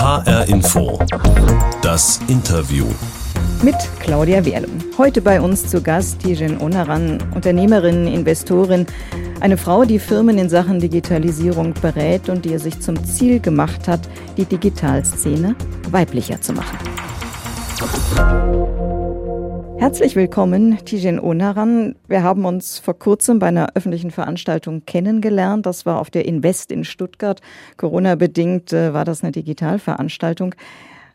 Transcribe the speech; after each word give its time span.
HR 0.00 0.48
Info. 0.48 0.98
Das 1.82 2.20
Interview. 2.26 2.86
Mit 3.62 3.74
Claudia 3.98 4.42
Werlum. 4.46 4.78
Heute 4.96 5.20
bei 5.20 5.38
uns 5.38 5.68
zu 5.68 5.82
Gast 5.82 6.20
Tijen 6.20 6.58
Onaran, 6.58 7.18
Unternehmerin, 7.34 8.06
Investorin, 8.06 8.86
eine 9.40 9.58
Frau, 9.58 9.84
die 9.84 9.98
Firmen 9.98 10.38
in 10.38 10.48
Sachen 10.48 10.80
Digitalisierung 10.80 11.74
berät 11.82 12.30
und 12.30 12.46
die 12.46 12.54
es 12.54 12.62
sich 12.62 12.80
zum 12.80 13.04
Ziel 13.04 13.40
gemacht 13.40 13.88
hat, 13.88 14.00
die 14.38 14.46
Digitalszene 14.46 15.54
weiblicher 15.90 16.40
zu 16.40 16.54
machen. 16.54 16.78
Herzlich 19.80 20.14
willkommen, 20.14 20.76
Tijen 20.84 21.18
Onaran. 21.18 21.94
Wir 22.06 22.22
haben 22.22 22.44
uns 22.44 22.78
vor 22.78 22.98
kurzem 22.98 23.38
bei 23.38 23.46
einer 23.46 23.68
öffentlichen 23.76 24.10
Veranstaltung 24.10 24.84
kennengelernt. 24.84 25.64
Das 25.64 25.86
war 25.86 26.00
auf 26.00 26.10
der 26.10 26.26
Invest 26.26 26.70
in 26.70 26.84
Stuttgart. 26.84 27.40
Corona-bedingt 27.78 28.74
äh, 28.74 28.92
war 28.92 29.06
das 29.06 29.22
eine 29.22 29.32
Digitalveranstaltung. 29.32 30.54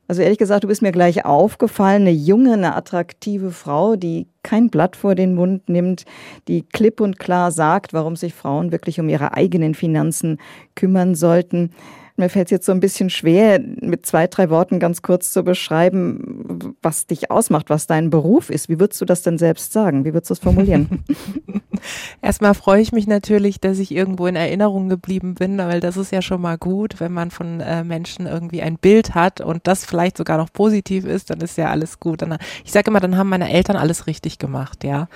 Also 0.08 0.24
ehrlich 0.24 0.40
gesagt, 0.40 0.64
du 0.64 0.68
bist 0.68 0.82
mir 0.82 0.92
gleich 0.92 1.26
aufgefallen. 1.26 2.02
Eine 2.02 2.12
junge, 2.12 2.54
eine 2.54 2.76
attraktive 2.76 3.52
Frau, 3.52 3.98
die 3.98 4.26
kein 4.42 4.72
Blatt 4.72 4.96
vor 4.96 5.14
den 5.14 5.36
Mund 5.36 5.70
nimmt, 5.70 6.06
die 6.48 6.64
klipp 6.64 7.02
und 7.02 7.20
klar 7.20 7.52
sagt, 7.52 7.94
warum 7.94 8.16
sich 8.16 8.34
Frauen 8.34 8.72
wirklich 8.72 9.00
um 9.00 9.10
ihre 9.10 9.36
eigenen 9.36 9.76
Finanzen 9.76 10.40
kümmern 10.74 11.14
sollten. 11.14 11.70
Mir 12.18 12.30
fällt 12.30 12.48
es 12.48 12.52
jetzt 12.52 12.66
so 12.66 12.72
ein 12.72 12.80
bisschen 12.80 13.10
schwer, 13.10 13.60
mit 13.60 14.06
zwei, 14.06 14.28
drei 14.28 14.50
Worten 14.50 14.80
ganz 14.80 15.02
kurz 15.02 15.34
zu 15.34 15.44
beschreiben, 15.44 16.76
was 16.82 17.08
dich 17.08 17.30
ausmacht, 17.30 17.70
was 17.70 17.88
dein 17.88 18.10
Beruf 18.10 18.50
ist. 18.50 18.70
Wie 18.70 18.80
würdest 18.80 19.02
du 19.02 19.06
das 19.06 19.22
denn 19.22 19.38
selbst 19.38 19.74
sagen? 19.74 20.06
Wie 20.06 20.14
würdest 20.14 20.30
du 20.30 20.34
es 20.36 20.40
formulieren? 20.40 21.04
Erstmal 22.22 22.54
freue 22.54 22.82
ich 22.82 22.92
mich 22.94 23.06
natürlich, 23.06 23.60
dass 23.60 23.80
ich 23.80 23.94
irgendwo 23.94 24.28
in 24.28 24.36
Erinnerung 24.36 24.88
geblieben 24.88 25.36
bin, 25.36 25.58
weil 25.58 25.82
das 25.82 25.98
ist 25.98 26.12
ja 26.12 26.22
schon 26.22 26.42
mal 26.42 26.58
gut, 26.58 27.00
wenn 27.00 27.12
man 27.12 27.32
von 27.32 27.60
äh, 27.60 27.84
Menschen 27.84 28.28
irgendwie 28.28 28.62
ein 28.62 28.78
Bild 28.78 29.14
hat 29.14 29.42
und 29.42 29.68
das 29.68 29.86
vielleicht 29.86 30.18
sogar 30.18 30.38
noch 30.38 30.52
positiv 30.52 31.06
ist, 31.06 31.30
dann 31.30 31.42
ist 31.42 31.58
ja 31.58 31.70
alles 31.70 32.00
gut. 32.00 32.22
Dann, 32.22 32.38
ich 32.64 32.72
sage 32.72 32.90
immer, 32.90 33.02
dann 33.02 33.18
haben 33.18 33.30
meine 33.30 33.52
Eltern 33.52 33.76
alles 33.76 34.08
richtig 34.08 34.40
gemacht, 34.40 34.84
ja. 34.84 35.08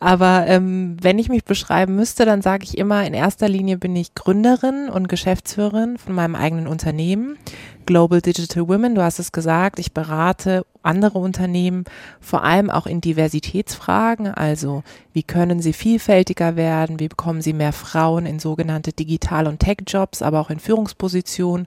Aber 0.00 0.44
ähm, 0.46 0.96
wenn 1.00 1.18
ich 1.18 1.28
mich 1.28 1.44
beschreiben 1.44 1.94
müsste, 1.94 2.24
dann 2.24 2.42
sage 2.42 2.64
ich 2.64 2.76
immer, 2.76 3.06
in 3.06 3.14
erster 3.14 3.48
Linie 3.48 3.78
bin 3.78 3.94
ich 3.94 4.14
Gründerin 4.14 4.88
und 4.88 5.08
Geschäftsführerin 5.08 5.98
von 5.98 6.14
meinem 6.14 6.34
eigenen 6.34 6.47
eigenen 6.48 6.66
Unternehmen. 6.66 7.36
Global 7.84 8.22
Digital 8.22 8.68
Women, 8.68 8.94
du 8.94 9.02
hast 9.02 9.18
es 9.18 9.32
gesagt, 9.32 9.78
ich 9.78 9.92
berate 9.92 10.64
andere 10.82 11.18
Unternehmen, 11.18 11.84
vor 12.20 12.42
allem 12.42 12.70
auch 12.70 12.86
in 12.86 13.02
Diversitätsfragen, 13.02 14.28
also 14.28 14.82
wie 15.12 15.22
können 15.22 15.60
sie 15.60 15.74
vielfältiger 15.74 16.56
werden, 16.56 17.00
wie 17.00 17.08
bekommen 17.08 17.42
sie 17.42 17.52
mehr 17.52 17.74
Frauen 17.74 18.24
in 18.24 18.38
sogenannte 18.38 18.92
Digital- 18.92 19.46
und 19.46 19.58
Tech-Jobs, 19.58 20.22
aber 20.22 20.40
auch 20.40 20.50
in 20.50 20.58
Führungspositionen 20.58 21.66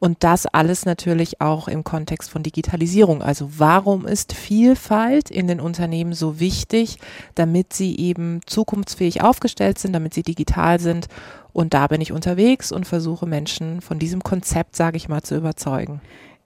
und 0.00 0.24
das 0.24 0.46
alles 0.46 0.84
natürlich 0.84 1.40
auch 1.40 1.68
im 1.68 1.84
Kontext 1.84 2.30
von 2.30 2.42
Digitalisierung. 2.42 3.22
Also 3.22 3.48
warum 3.58 4.06
ist 4.06 4.32
Vielfalt 4.32 5.30
in 5.30 5.46
den 5.46 5.60
Unternehmen 5.60 6.14
so 6.14 6.40
wichtig, 6.40 6.98
damit 7.36 7.72
sie 7.72 7.96
eben 7.98 8.40
zukunftsfähig 8.46 9.22
aufgestellt 9.22 9.78
sind, 9.78 9.92
damit 9.92 10.14
sie 10.14 10.22
digital 10.22 10.80
sind 10.80 11.06
und 11.52 11.74
da 11.74 11.86
bin 11.86 12.00
ich 12.00 12.12
unterwegs 12.12 12.72
und 12.72 12.86
versuche 12.86 13.26
Menschen 13.26 13.80
von 13.80 13.98
diesem 13.98 14.22
Konzept, 14.22 14.76
sage 14.76 14.96
ich 14.96 15.08
mal, 15.08 15.22
zu 15.22 15.36
überzeugen. 15.36 16.00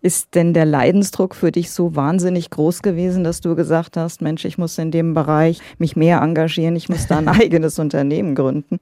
Ist 0.05 0.35
denn 0.35 0.53
der 0.53 0.67
Leidensdruck 0.67 1.35
für 1.35 1.51
dich 1.51 1.71
so 1.71 1.97
wahnsinnig 1.97 2.51
groß 2.51 2.83
gewesen, 2.83 3.25
dass 3.25 3.41
du 3.41 3.55
gesagt 3.55 3.97
hast, 3.97 4.21
Mensch, 4.21 4.45
ich 4.45 4.59
muss 4.59 4.77
in 4.77 4.91
dem 4.91 5.15
Bereich 5.15 5.61
mich 5.79 5.97
mehr 5.97 6.21
engagieren, 6.21 6.77
ich 6.77 6.91
muss 6.91 7.07
da 7.07 7.17
ein 7.17 7.29
eigenes 7.41 7.79
Unternehmen 7.79 8.35
gründen? 8.35 8.81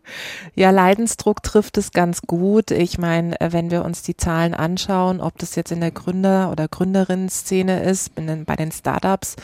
Ja, 0.56 0.70
Leidensdruck 0.70 1.44
trifft 1.44 1.78
es 1.78 1.92
ganz 1.92 2.22
gut. 2.22 2.72
Ich 2.72 2.98
meine, 2.98 3.36
wenn 3.38 3.70
wir 3.70 3.84
uns 3.84 4.02
die 4.02 4.16
Zahlen 4.16 4.52
anschauen, 4.52 5.20
ob 5.20 5.38
das 5.38 5.54
jetzt 5.54 5.70
in 5.70 5.78
der 5.78 5.92
Gründer- 5.92 6.50
oder 6.50 6.66
Gründerinnen-Szene 6.66 7.84
ist, 7.84 8.10
bei 8.16 8.56
den 8.56 8.72
Startups, 8.72 9.36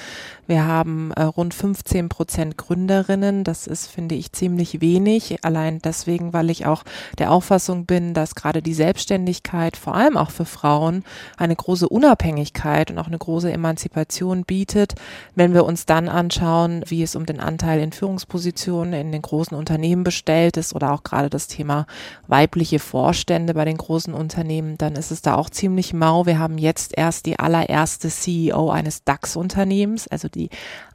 wir 0.48 0.66
haben 0.66 1.12
äh, 1.12 1.24
rund 1.24 1.52
15 1.52 2.08
Prozent 2.08 2.56
Gründerinnen. 2.56 3.44
Das 3.44 3.66
ist, 3.66 3.86
finde 3.86 4.14
ich, 4.14 4.32
ziemlich 4.32 4.80
wenig. 4.80 5.44
Allein 5.44 5.80
deswegen, 5.80 6.32
weil 6.32 6.48
ich 6.48 6.64
auch 6.64 6.84
der 7.18 7.30
Auffassung 7.30 7.84
bin, 7.84 8.14
dass 8.14 8.34
gerade 8.34 8.62
die 8.62 8.72
Selbstständigkeit 8.72 9.76
vor 9.76 9.94
allem 9.94 10.16
auch 10.16 10.30
für 10.30 10.46
Frauen 10.46 11.04
eine 11.36 11.54
große 11.54 11.86
Unabhängigkeit 11.86 12.90
und 12.90 12.98
auch 12.98 13.08
eine 13.08 13.18
große 13.18 13.52
Emanzipation 13.52 14.44
bietet. 14.44 14.94
Wenn 15.34 15.52
wir 15.52 15.66
uns 15.66 15.84
dann 15.84 16.08
anschauen, 16.08 16.82
wie 16.86 17.02
es 17.02 17.14
um 17.14 17.26
den 17.26 17.40
Anteil 17.40 17.80
in 17.80 17.92
Führungspositionen 17.92 18.94
in 18.94 19.12
den 19.12 19.20
großen 19.20 19.54
Unternehmen 19.54 20.02
bestellt 20.02 20.56
ist 20.56 20.74
oder 20.74 20.92
auch 20.92 21.02
gerade 21.02 21.28
das 21.28 21.48
Thema 21.48 21.86
weibliche 22.26 22.78
Vorstände 22.78 23.52
bei 23.52 23.66
den 23.66 23.76
großen 23.76 24.14
Unternehmen, 24.14 24.78
dann 24.78 24.96
ist 24.96 25.10
es 25.10 25.20
da 25.20 25.34
auch 25.34 25.50
ziemlich 25.50 25.92
mau. 25.92 26.24
Wir 26.24 26.38
haben 26.38 26.56
jetzt 26.56 26.96
erst 26.96 27.26
die 27.26 27.38
allererste 27.38 28.08
CEO 28.08 28.70
eines 28.70 29.04
DAX-Unternehmens, 29.04 30.08
also 30.08 30.28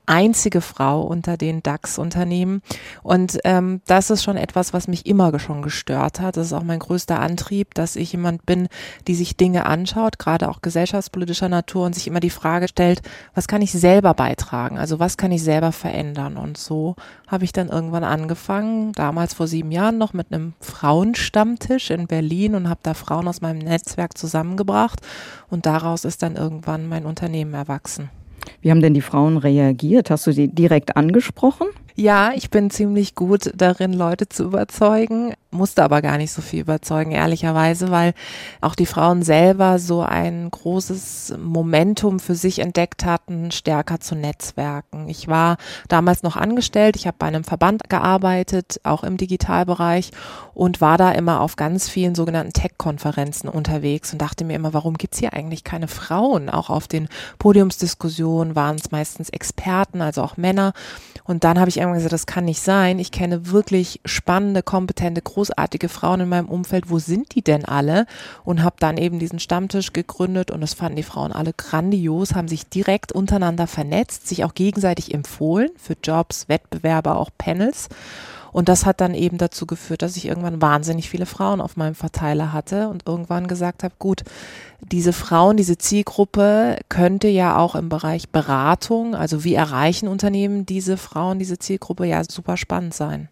einzige 0.06 0.62
Frau 0.62 1.02
unter 1.02 1.38
den 1.38 1.64
DAX-Unternehmen. 1.64 2.62
Und 3.02 3.40
ähm, 3.46 3.82
das 3.86 4.10
ist 4.10 4.24
schon 4.24 4.38
etwas, 4.38 4.74
was 4.74 4.88
mich 4.88 5.06
immer 5.06 5.38
schon 5.40 5.62
gestört 5.62 6.20
hat. 6.20 6.38
Das 6.38 6.48
ist 6.48 6.54
auch 6.54 6.64
mein 6.64 6.80
größter 6.80 7.20
Antrieb, 7.20 7.74
dass 7.74 7.96
ich 7.96 8.12
jemand 8.12 8.46
bin, 8.46 8.68
die 9.08 9.16
sich 9.16 9.38
Dinge 9.38 9.66
anschaut, 9.66 10.20
gerade 10.20 10.50
auch 10.50 10.62
gesellschaftspolitischer 10.62 11.50
Natur 11.50 11.86
und 11.86 11.96
sich 11.96 12.08
immer 12.08 12.20
die 12.20 12.30
Frage 12.30 12.68
stellt, 12.68 13.02
was 13.34 13.48
kann 13.48 13.62
ich 13.62 13.72
selber 13.72 14.14
beitragen? 14.14 14.78
Also 14.78 15.00
was 15.00 15.18
kann 15.18 15.32
ich 15.32 15.44
selber 15.44 15.72
verändern? 15.72 16.38
Und 16.38 16.58
so 16.58 16.96
habe 17.28 17.46
ich 17.46 17.54
dann 17.54 17.70
irgendwann 17.70 18.04
angefangen, 18.04 18.92
damals 18.94 19.34
vor 19.34 19.48
sieben 19.48 19.72
Jahren 19.72 19.98
noch 19.98 20.14
mit 20.14 20.32
einem 20.32 20.54
Frauenstammtisch 20.60 21.90
in 21.90 22.08
Berlin 22.08 22.56
und 22.56 22.70
habe 22.70 22.82
da 22.84 22.94
Frauen 22.94 23.28
aus 23.28 23.42
meinem 23.42 23.60
Netzwerk 23.60 24.18
zusammengebracht. 24.18 25.00
Und 25.50 25.66
daraus 25.66 26.04
ist 26.04 26.24
dann 26.24 26.36
irgendwann 26.36 26.88
mein 26.88 27.06
Unternehmen 27.06 27.54
erwachsen. 27.54 28.10
Wie 28.62 28.72
haben 28.72 28.82
denn 28.82 28.94
die 28.94 29.02
Frauen 29.02 29.38
reagiert? 29.38 30.10
Hast 30.10 30.28
du 30.28 30.32
sie 30.32 30.48
direkt 30.48 30.96
angesprochen? 30.96 31.68
Ja, 31.96 32.32
ich 32.34 32.50
bin 32.50 32.72
ziemlich 32.72 33.14
gut 33.14 33.52
darin, 33.56 33.94
Leute 33.94 34.28
zu 34.28 34.46
überzeugen, 34.46 35.34
musste 35.52 35.84
aber 35.84 36.02
gar 36.02 36.18
nicht 36.18 36.32
so 36.32 36.42
viel 36.42 36.62
überzeugen, 36.62 37.12
ehrlicherweise, 37.12 37.92
weil 37.92 38.16
auch 38.62 38.74
die 38.74 38.88
Frauen 38.88 39.22
selber 39.22 39.78
so 39.78 40.02
ein 40.02 40.50
großes 40.50 41.36
Momentum 41.40 42.20
für 42.20 42.34
sich 42.34 42.60
entdeckt 42.60 43.06
hatten, 43.06 43.52
stärker 43.52 44.00
zu 44.00 44.16
Netzwerken. 44.16 45.08
Ich 45.08 45.28
war 45.28 45.58
damals 45.88 46.24
noch 46.24 46.36
angestellt, 46.36 46.96
ich 46.96 47.06
habe 47.06 47.18
bei 47.20 47.28
einem 47.28 47.44
Verband 47.44 47.88
gearbeitet, 47.90 48.82
auch 48.84 49.04
im 49.04 49.18
Digitalbereich 49.18 50.10
und 50.56 50.82
war 50.82 50.98
da 50.98 51.12
immer 51.12 51.42
auf 51.42 51.56
ganz 51.58 51.90
vielen 51.90 52.16
sogenannten 52.16 52.54
Tech-Konferenzen 52.54 53.50
unterwegs 53.50 54.12
und 54.14 54.22
dachte 54.22 54.46
mir 54.46 54.56
immer, 54.56 54.74
warum 54.74 54.98
gibt's 54.98 55.20
hier 55.20 55.34
eigentlich 55.34 55.64
keine 55.64 55.88
Frauen? 55.88 56.50
Auch 56.50 56.72
auf 56.72 56.88
den 56.88 57.08
Podiumsdiskussionen 57.38 58.56
waren 58.56 58.78
es 58.78 58.90
meistens 58.90 59.30
Experten, 59.30 60.02
also 60.02 60.24
auch 60.24 60.38
Männer. 60.38 60.74
Und 61.24 61.44
dann 61.44 61.60
habe 61.60 61.70
ich 61.70 61.83
irgendwann 61.84 62.00
gesagt, 62.00 62.14
das 62.14 62.26
kann 62.26 62.46
nicht 62.46 62.62
sein. 62.62 63.00
Ich 63.00 63.12
kenne 63.12 63.52
wirklich 63.52 64.02
spannende, 64.06 64.64
kompetente, 64.64 65.22
großartige 65.22 65.90
Frauen 65.90 66.22
in 66.22 66.30
meinem 66.30 66.50
Umfeld. 66.50 66.90
Wo 66.90 67.00
sind 67.00 67.36
die 67.36 67.42
denn 67.42 67.66
alle? 67.66 68.06
Und 68.44 68.64
habe 68.64 68.76
dann 68.80 68.98
eben 68.98 69.20
diesen 69.20 69.40
Stammtisch 69.40 69.94
gegründet 69.94 70.52
und 70.52 70.62
das 70.62 70.74
fanden 70.74 70.96
die 70.96 71.04
Frauen 71.04 71.32
alle 71.32 71.54
grandios, 71.54 72.36
haben 72.36 72.48
sich 72.48 72.68
direkt 72.68 73.12
untereinander 73.12 73.68
vernetzt, 73.68 74.28
sich 74.28 74.44
auch 74.44 74.54
gegenseitig 74.54 75.14
empfohlen 75.14 75.70
für 75.78 75.96
Jobs, 76.02 76.50
Wettbewerbe, 76.50 77.16
auch 77.16 77.30
Panels. 77.38 77.90
Und 78.54 78.70
das 78.70 78.86
hat 78.86 79.02
dann 79.02 79.16
eben 79.16 79.38
dazu 79.38 79.66
geführt, 79.66 80.04
dass 80.04 80.16
ich 80.16 80.28
irgendwann 80.28 80.62
wahnsinnig 80.62 81.10
viele 81.10 81.26
Frauen 81.26 81.60
auf 81.60 81.76
meinem 81.76 81.96
Verteiler 81.96 82.54
hatte 82.54 82.88
und 82.88 83.08
irgendwann 83.08 83.48
gesagt 83.48 83.84
habe, 83.84 83.96
gut, 84.00 84.24
diese 84.80 85.12
Frauen, 85.12 85.58
diese 85.58 85.78
Zielgruppe 85.78 86.78
könnte 86.88 87.28
ja 87.28 87.58
auch 87.58 87.76
im 87.76 87.90
Bereich 87.90 88.30
Beratung, 88.30 89.16
also 89.16 89.44
wie 89.44 89.56
erreichen 89.56 90.08
Unternehmen 90.08 90.66
diese 90.66 90.98
Frauen, 90.98 91.40
diese 91.40 91.58
Zielgruppe 91.58 92.06
ja 92.06 92.24
super 92.24 92.56
spannend 92.56 92.94
sein. 92.94 93.28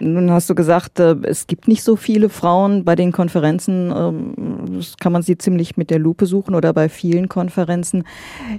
Nun 0.00 0.30
hast 0.30 0.48
du 0.48 0.54
gesagt, 0.54 1.00
äh, 1.00 1.16
es 1.22 1.46
gibt 1.46 1.68
nicht 1.68 1.82
so 1.82 1.96
viele 1.96 2.28
Frauen 2.28 2.84
bei 2.84 2.94
den 2.94 3.12
Konferenzen. 3.12 3.92
Ähm, 3.94 4.82
kann 5.00 5.12
man 5.12 5.22
sie 5.22 5.38
ziemlich 5.38 5.76
mit 5.76 5.90
der 5.90 5.98
Lupe 5.98 6.26
suchen 6.26 6.54
oder 6.54 6.72
bei 6.72 6.88
vielen 6.88 7.28
Konferenzen. 7.28 8.04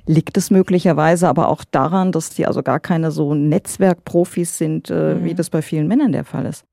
Liegt 0.05 0.37
es 0.37 0.51
möglicherweise 0.51 1.27
aber 1.27 1.49
auch 1.49 1.63
daran, 1.63 2.11
dass 2.11 2.31
die 2.31 2.45
also 2.45 2.61
gar 2.61 2.79
keine 2.79 3.11
so 3.11 3.33
Netzwerkprofis 3.33 4.57
sind, 4.57 4.89
äh, 4.89 5.15
mhm. 5.15 5.23
wie 5.23 5.33
das 5.33 5.49
bei 5.49 5.61
vielen 5.61 5.87
Männern 5.87 6.11
der 6.11 6.25
Fall 6.25 6.45
ist? 6.45 6.65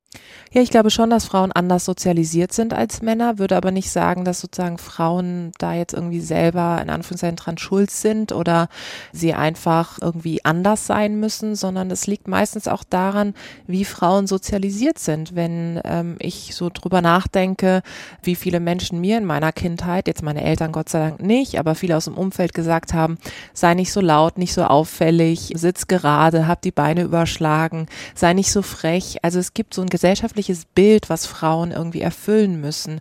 Ja, 0.52 0.62
ich 0.62 0.70
glaube 0.70 0.90
schon, 0.90 1.10
dass 1.10 1.26
Frauen 1.26 1.52
anders 1.52 1.84
sozialisiert 1.84 2.52
sind 2.52 2.72
als 2.72 3.02
Männer, 3.02 3.38
würde 3.38 3.56
aber 3.56 3.72
nicht 3.72 3.90
sagen, 3.90 4.24
dass 4.24 4.40
sozusagen 4.40 4.78
Frauen 4.78 5.52
da 5.58 5.74
jetzt 5.74 5.92
irgendwie 5.92 6.20
selber 6.20 6.78
in 6.80 6.88
Anführungszeichen 6.88 7.36
dran 7.36 7.58
schuld 7.58 7.90
sind 7.90 8.32
oder 8.32 8.68
sie 9.12 9.34
einfach 9.34 9.98
irgendwie 10.00 10.44
anders 10.44 10.86
sein 10.86 11.20
müssen, 11.20 11.56
sondern 11.56 11.90
es 11.90 12.06
liegt 12.06 12.26
meistens 12.26 12.68
auch 12.68 12.84
daran, 12.84 13.34
wie 13.66 13.84
Frauen 13.84 14.26
sozialisiert 14.26 14.98
sind. 14.98 15.34
Wenn 15.34 15.80
ähm, 15.84 16.16
ich 16.20 16.54
so 16.54 16.70
drüber 16.72 17.02
nachdenke, 17.02 17.82
wie 18.22 18.36
viele 18.36 18.60
Menschen 18.60 19.00
mir 19.00 19.18
in 19.18 19.26
meiner 19.26 19.52
Kindheit, 19.52 20.06
jetzt 20.06 20.22
meine 20.22 20.42
Eltern 20.42 20.72
Gott 20.72 20.88
sei 20.88 21.00
Dank 21.00 21.20
nicht, 21.20 21.58
aber 21.58 21.74
viele 21.74 21.96
aus 21.96 22.06
dem 22.06 22.16
Umfeld 22.16 22.54
gesagt 22.54 22.94
haben, 22.94 23.18
sei 23.52 23.74
nicht 23.74 23.92
so 23.92 24.00
laut, 24.00 24.38
nicht 24.38 24.54
so 24.54 24.64
auffällig, 24.64 25.52
sitz 25.56 25.86
gerade, 25.86 26.46
hab 26.46 26.62
die 26.62 26.70
Beine 26.70 27.02
überschlagen, 27.02 27.88
sei 28.14 28.32
nicht 28.32 28.52
so 28.52 28.62
frech. 28.62 29.18
Also 29.22 29.38
es 29.38 29.52
gibt 29.52 29.74
so 29.74 29.82
ein 29.82 29.88
gesellschaftliches 29.96 30.66
Bild, 30.66 31.08
was 31.08 31.24
Frauen 31.24 31.70
irgendwie 31.70 32.02
erfüllen 32.02 32.60
müssen. 32.60 33.00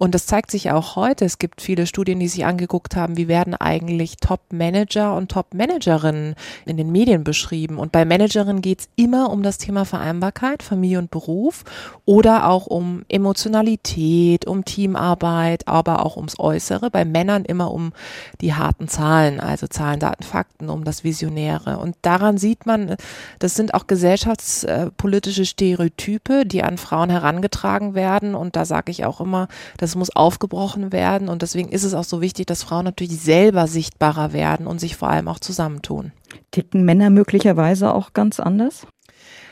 Und 0.00 0.14
das 0.14 0.24
zeigt 0.24 0.50
sich 0.50 0.70
auch 0.70 0.96
heute. 0.96 1.26
Es 1.26 1.38
gibt 1.38 1.60
viele 1.60 1.86
Studien, 1.86 2.18
die 2.20 2.28
sich 2.28 2.46
angeguckt 2.46 2.96
haben, 2.96 3.18
wie 3.18 3.28
werden 3.28 3.54
eigentlich 3.54 4.16
Top-Manager 4.16 5.14
und 5.14 5.30
Top-Managerinnen 5.30 6.36
in 6.64 6.78
den 6.78 6.90
Medien 6.90 7.22
beschrieben. 7.22 7.76
Und 7.76 7.92
bei 7.92 8.06
Managerinnen 8.06 8.62
geht 8.62 8.80
es 8.80 8.88
immer 8.96 9.30
um 9.30 9.42
das 9.42 9.58
Thema 9.58 9.84
Vereinbarkeit, 9.84 10.62
Familie 10.62 11.00
und 11.00 11.10
Beruf 11.10 11.64
oder 12.06 12.48
auch 12.48 12.66
um 12.66 13.04
Emotionalität, 13.10 14.46
um 14.46 14.64
Teamarbeit, 14.64 15.68
aber 15.68 16.02
auch 16.06 16.16
ums 16.16 16.38
Äußere. 16.38 16.90
Bei 16.90 17.04
Männern 17.04 17.44
immer 17.44 17.70
um 17.70 17.92
die 18.40 18.54
harten 18.54 18.88
Zahlen, 18.88 19.38
also 19.38 19.66
Zahlen, 19.66 20.00
Daten, 20.00 20.22
Fakten, 20.22 20.70
um 20.70 20.84
das 20.84 21.04
Visionäre. 21.04 21.76
Und 21.76 21.94
daran 22.00 22.38
sieht 22.38 22.64
man, 22.64 22.96
das 23.38 23.54
sind 23.54 23.74
auch 23.74 23.86
gesellschaftspolitische 23.86 25.44
Stereotype, 25.44 26.46
die 26.46 26.62
an 26.62 26.78
Frauen 26.78 27.10
herangetragen 27.10 27.94
werden. 27.94 28.34
Und 28.34 28.56
da 28.56 28.64
sage 28.64 28.90
ich 28.90 29.04
auch 29.04 29.20
immer, 29.20 29.48
das 29.76 29.89
muss 29.94 30.14
aufgebrochen 30.14 30.92
werden. 30.92 31.28
Und 31.28 31.42
deswegen 31.42 31.70
ist 31.70 31.84
es 31.84 31.94
auch 31.94 32.04
so 32.04 32.20
wichtig, 32.20 32.46
dass 32.46 32.62
Frauen 32.62 32.84
natürlich 32.84 33.20
selber 33.20 33.66
sichtbarer 33.66 34.32
werden 34.32 34.66
und 34.66 34.78
sich 34.80 34.96
vor 34.96 35.08
allem 35.08 35.28
auch 35.28 35.38
zusammentun. 35.38 36.12
Ticken 36.50 36.84
Männer 36.84 37.10
möglicherweise 37.10 37.94
auch 37.94 38.12
ganz 38.12 38.40
anders? 38.40 38.86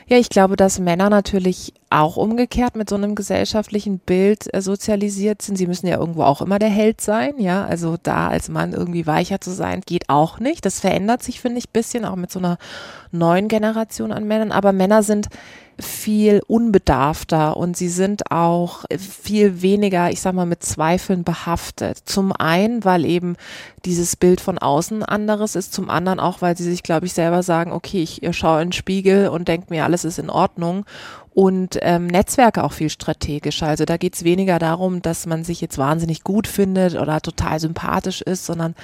Ja, 0.09 0.17
ich 0.17 0.29
glaube, 0.29 0.55
dass 0.55 0.79
Männer 0.79 1.11
natürlich 1.11 1.71
auch 1.91 2.17
umgekehrt 2.17 2.75
mit 2.75 2.89
so 2.89 2.95
einem 2.95 3.13
gesellschaftlichen 3.13 3.99
Bild 3.99 4.51
äh, 4.51 4.59
sozialisiert 4.59 5.43
sind. 5.43 5.55
Sie 5.55 5.67
müssen 5.67 5.85
ja 5.85 5.99
irgendwo 5.99 6.23
auch 6.23 6.41
immer 6.41 6.57
der 6.57 6.69
Held 6.69 6.99
sein, 6.99 7.35
ja. 7.37 7.63
Also 7.63 7.95
da 8.01 8.27
als 8.27 8.49
Mann 8.49 8.73
irgendwie 8.73 9.05
weicher 9.05 9.39
zu 9.39 9.51
sein, 9.51 9.81
geht 9.85 10.09
auch 10.09 10.39
nicht. 10.39 10.65
Das 10.65 10.79
verändert 10.79 11.21
sich, 11.21 11.39
finde 11.39 11.59
ich, 11.59 11.69
bisschen, 11.69 12.05
auch 12.05 12.15
mit 12.15 12.31
so 12.31 12.39
einer 12.39 12.57
neuen 13.11 13.47
Generation 13.49 14.11
an 14.11 14.27
Männern. 14.27 14.51
Aber 14.51 14.73
Männer 14.73 15.03
sind 15.03 15.27
viel 15.79 16.41
unbedarfter 16.47 17.57
und 17.57 17.77
sie 17.77 17.89
sind 17.89 18.31
auch 18.31 18.85
viel 18.97 19.61
weniger, 19.61 20.11
ich 20.11 20.21
sag 20.21 20.33
mal, 20.33 20.45
mit 20.45 20.63
Zweifeln 20.63 21.23
behaftet. 21.23 21.97
Zum 22.05 22.31
einen, 22.31 22.83
weil 22.83 23.05
eben 23.05 23.35
dieses 23.85 24.15
Bild 24.15 24.41
von 24.41 24.57
außen 24.57 25.03
anderes 25.03 25.55
ist, 25.55 25.73
zum 25.73 25.89
anderen 25.89 26.19
auch, 26.19 26.41
weil 26.41 26.57
sie 26.57 26.63
sich, 26.63 26.83
glaube 26.83 27.05
ich, 27.05 27.13
selber 27.13 27.43
sagen, 27.43 27.71
okay, 27.71 28.03
ich 28.03 28.21
schaue 28.35 28.61
in 28.61 28.67
den 28.67 28.73
Spiegel 28.73 29.29
und 29.29 29.47
denke 29.47 29.67
mir, 29.69 29.85
alles 29.85 30.05
ist 30.05 30.19
in 30.19 30.29
Ordnung 30.29 30.85
und 31.33 31.77
ähm, 31.83 32.07
Netzwerke 32.07 32.63
auch 32.63 32.73
viel 32.73 32.89
strategischer. 32.89 33.67
Also 33.67 33.85
da 33.85 33.97
geht 33.97 34.15
es 34.15 34.23
weniger 34.23 34.59
darum, 34.59 35.01
dass 35.01 35.25
man 35.25 35.43
sich 35.43 35.61
jetzt 35.61 35.77
wahnsinnig 35.77 36.23
gut 36.23 36.47
findet 36.47 36.95
oder 36.95 37.21
total 37.21 37.59
sympathisch 37.59 38.21
ist, 38.21 38.45
sondern 38.45 38.75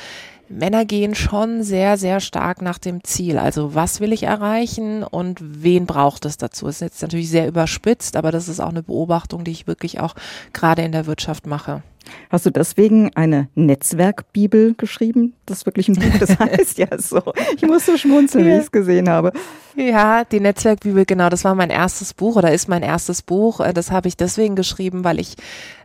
Männer 0.49 0.85
gehen 0.85 1.15
schon 1.15 1.63
sehr, 1.63 1.97
sehr 1.97 2.19
stark 2.19 2.61
nach 2.61 2.77
dem 2.77 3.03
Ziel. 3.03 3.37
Also 3.37 3.73
was 3.75 3.99
will 3.99 4.13
ich 4.13 4.23
erreichen 4.23 5.03
und 5.03 5.39
wen 5.41 5.85
braucht 5.85 6.25
es 6.25 6.37
dazu? 6.37 6.65
Das 6.65 6.75
ist 6.75 6.81
jetzt 6.81 7.01
natürlich 7.01 7.29
sehr 7.29 7.47
überspitzt, 7.47 8.15
aber 8.15 8.31
das 8.31 8.47
ist 8.47 8.59
auch 8.59 8.69
eine 8.69 8.83
Beobachtung, 8.83 9.43
die 9.43 9.51
ich 9.51 9.67
wirklich 9.67 9.99
auch 9.99 10.15
gerade 10.53 10.83
in 10.83 10.91
der 10.91 11.07
Wirtschaft 11.07 11.47
mache. 11.47 11.81
Hast 12.29 12.45
du 12.45 12.51
deswegen 12.51 13.11
eine 13.15 13.49
Netzwerkbibel 13.55 14.75
geschrieben? 14.75 15.33
Das 15.45 15.59
ist 15.59 15.65
wirklich 15.65 15.87
ein 15.87 15.95
Buch, 15.95 16.19
das 16.19 16.37
heißt 16.39 16.77
ja 16.77 16.87
so. 16.97 17.21
Ich 17.55 17.63
muss 17.63 17.85
so 17.85 17.97
schmunzeln, 17.97 18.45
ja. 18.45 18.51
wie 18.51 18.57
ich 18.57 18.63
es 18.63 18.71
gesehen 18.71 19.09
habe. 19.09 19.31
Ja, 19.75 20.23
die 20.23 20.39
Netzwerkbibel, 20.39 21.05
genau, 21.05 21.29
das 21.29 21.43
war 21.43 21.55
mein 21.55 21.69
erstes 21.69 22.13
Buch 22.13 22.35
oder 22.35 22.53
ist 22.53 22.69
mein 22.69 22.83
erstes 22.83 23.21
Buch. 23.21 23.59
Äh, 23.59 23.73
das 23.73 23.91
habe 23.91 24.07
ich 24.07 24.17
deswegen 24.17 24.55
geschrieben, 24.55 25.03
weil 25.03 25.19
ich 25.19 25.35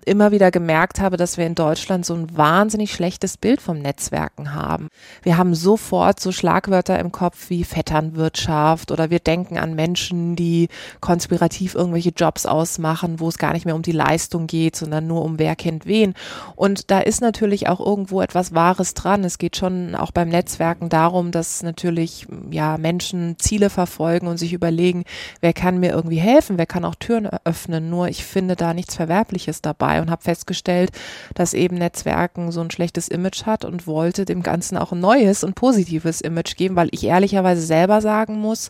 immer 0.04 0.32
wieder 0.32 0.50
gemerkt 0.50 1.00
habe, 1.00 1.16
dass 1.16 1.36
wir 1.36 1.46
in 1.46 1.54
Deutschland 1.54 2.06
so 2.06 2.14
ein 2.14 2.36
wahnsinnig 2.36 2.92
schlechtes 2.92 3.36
Bild 3.36 3.60
vom 3.60 3.78
Netzwerken 3.78 4.54
haben. 4.54 4.88
Wir 5.22 5.36
haben 5.36 5.54
sofort 5.54 6.20
so 6.20 6.32
Schlagwörter 6.32 6.98
im 6.98 7.12
Kopf 7.12 7.50
wie 7.50 7.64
Vetternwirtschaft 7.64 8.90
oder 8.90 9.10
wir 9.10 9.18
denken 9.18 9.58
an 9.58 9.74
Menschen, 9.74 10.36
die 10.36 10.68
konspirativ 11.00 11.74
irgendwelche 11.74 12.10
Jobs 12.10 12.46
ausmachen, 12.46 13.20
wo 13.20 13.28
es 13.28 13.38
gar 13.38 13.52
nicht 13.52 13.66
mehr 13.66 13.74
um 13.74 13.82
die 13.82 13.92
Leistung 13.92 14.46
geht, 14.46 14.76
sondern 14.76 15.06
nur 15.06 15.24
um 15.24 15.38
wer 15.38 15.56
kennt 15.56 15.86
wen. 15.86 16.14
Und 16.56 16.90
da 16.90 17.00
ist 17.00 17.20
natürlich 17.20 17.68
auch 17.68 17.80
irgendwo 17.80 18.22
etwas 18.22 18.54
Wahres 18.54 18.94
dran. 18.94 19.24
Es 19.24 19.38
geht 19.38 19.56
schon 19.56 19.94
auch 19.94 20.10
beim 20.10 20.28
Netzwerken 20.28 20.88
darum, 20.88 21.30
dass 21.30 21.62
natürlich 21.62 22.26
ja 22.50 22.78
Menschen 22.78 23.38
Ziele 23.38 23.70
verfolgen 23.70 24.26
und 24.26 24.38
sich 24.38 24.52
überlegen, 24.52 25.04
wer 25.40 25.52
kann 25.52 25.78
mir 25.78 25.90
irgendwie 25.90 26.20
helfen, 26.20 26.58
wer 26.58 26.66
kann 26.66 26.84
auch 26.84 26.94
Türen 26.94 27.28
öffnen. 27.44 27.90
Nur 27.90 28.08
ich 28.08 28.24
finde 28.24 28.56
da 28.56 28.74
nichts 28.74 28.96
Verwerbliches 28.96 29.62
dabei 29.62 29.89
und 29.98 30.10
habe 30.10 30.22
festgestellt, 30.22 30.92
dass 31.34 31.54
eben 31.54 31.76
Netzwerken 31.76 32.52
so 32.52 32.60
ein 32.60 32.70
schlechtes 32.70 33.08
Image 33.08 33.46
hat 33.46 33.64
und 33.64 33.86
wollte 33.86 34.24
dem 34.24 34.42
Ganzen 34.42 34.76
auch 34.76 34.92
ein 34.92 35.00
neues 35.00 35.42
und 35.42 35.54
positives 35.54 36.20
Image 36.20 36.56
geben, 36.56 36.76
weil 36.76 36.88
ich 36.92 37.04
ehrlicherweise 37.04 37.62
selber 37.62 38.00
sagen 38.00 38.38
muss, 38.38 38.68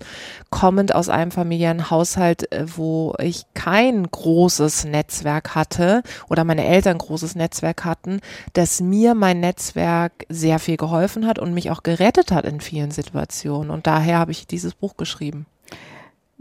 kommend 0.49 0.95
aus 0.95 1.09
einem 1.09 1.31
familiären 1.31 1.91
Haushalt, 1.91 2.51
äh, 2.53 2.65
wo 2.77 3.15
ich 3.19 3.45
kein 3.55 4.11
großes 4.11 4.85
Netzwerk 4.85 5.55
hatte 5.55 6.03
oder 6.29 6.45
meine 6.45 6.65
Eltern 6.65 6.99
großes 6.99 7.35
Netzwerk 7.35 7.85
hatten, 7.85 8.21
dass 8.53 8.81
mir 8.81 9.15
mein 9.15 9.41
Netzwerk 9.41 10.25
sehr 10.29 10.59
viel 10.59 10.77
geholfen 10.77 11.27
hat 11.27 11.39
und 11.39 11.53
mich 11.53 11.71
auch 11.71 11.83
gerettet 11.83 12.33
hat 12.33 12.45
in 12.45 12.61
vielen 12.61 12.91
Situationen. 12.91 13.71
Und 13.71 13.87
daher 13.87 14.19
habe 14.19 14.33
ich 14.33 14.47
dieses 14.47 14.75
Buch 14.75 14.97
geschrieben. 14.97 15.47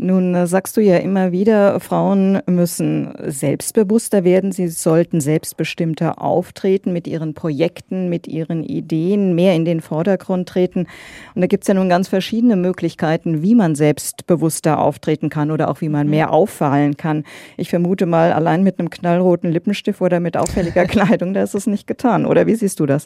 Nun 0.01 0.33
äh, 0.33 0.47
sagst 0.47 0.77
du 0.77 0.81
ja 0.81 0.95
immer 0.95 1.33
wieder, 1.33 1.77
Frauen 1.81 2.39
müssen 2.45 3.13
selbstbewusster 3.21 4.23
werden, 4.23 4.53
sie 4.53 4.69
sollten 4.69 5.19
selbstbestimmter 5.19 6.21
auftreten 6.21 6.93
mit 6.93 7.05
ihren 7.05 7.33
Projekten, 7.33 8.07
mit 8.07 8.25
ihren 8.25 8.63
Ideen, 8.63 9.35
mehr 9.35 9.55
in 9.55 9.65
den 9.65 9.81
Vordergrund 9.81 10.47
treten. 10.47 10.87
Und 11.35 11.41
da 11.41 11.47
gibt 11.47 11.65
es 11.65 11.67
ja 11.67 11.73
nun 11.73 11.89
ganz 11.89 12.07
verschiedene 12.07 12.55
Möglichkeiten, 12.55 13.41
wie 13.41 13.55
man 13.55 13.75
selbstbewusster 13.75 14.79
auftreten 14.79 15.29
kann 15.29 15.51
oder 15.51 15.69
auch 15.69 15.81
wie 15.81 15.89
man 15.89 16.07
mhm. 16.07 16.11
mehr 16.11 16.31
auffallen 16.31 16.95
kann. 16.95 17.25
Ich 17.57 17.69
vermute 17.69 18.05
mal, 18.05 18.31
allein 18.31 18.63
mit 18.63 18.79
einem 18.79 18.89
knallroten 18.89 19.51
Lippenstift 19.51 19.99
oder 19.99 20.21
mit 20.21 20.37
auffälliger 20.37 20.85
Kleidung, 20.87 21.33
da 21.33 21.43
ist 21.43 21.55
es 21.55 21.67
nicht 21.67 21.87
getan. 21.87 22.25
Oder 22.25 22.47
wie 22.47 22.55
siehst 22.55 22.79
du 22.79 22.85
das? 22.85 23.05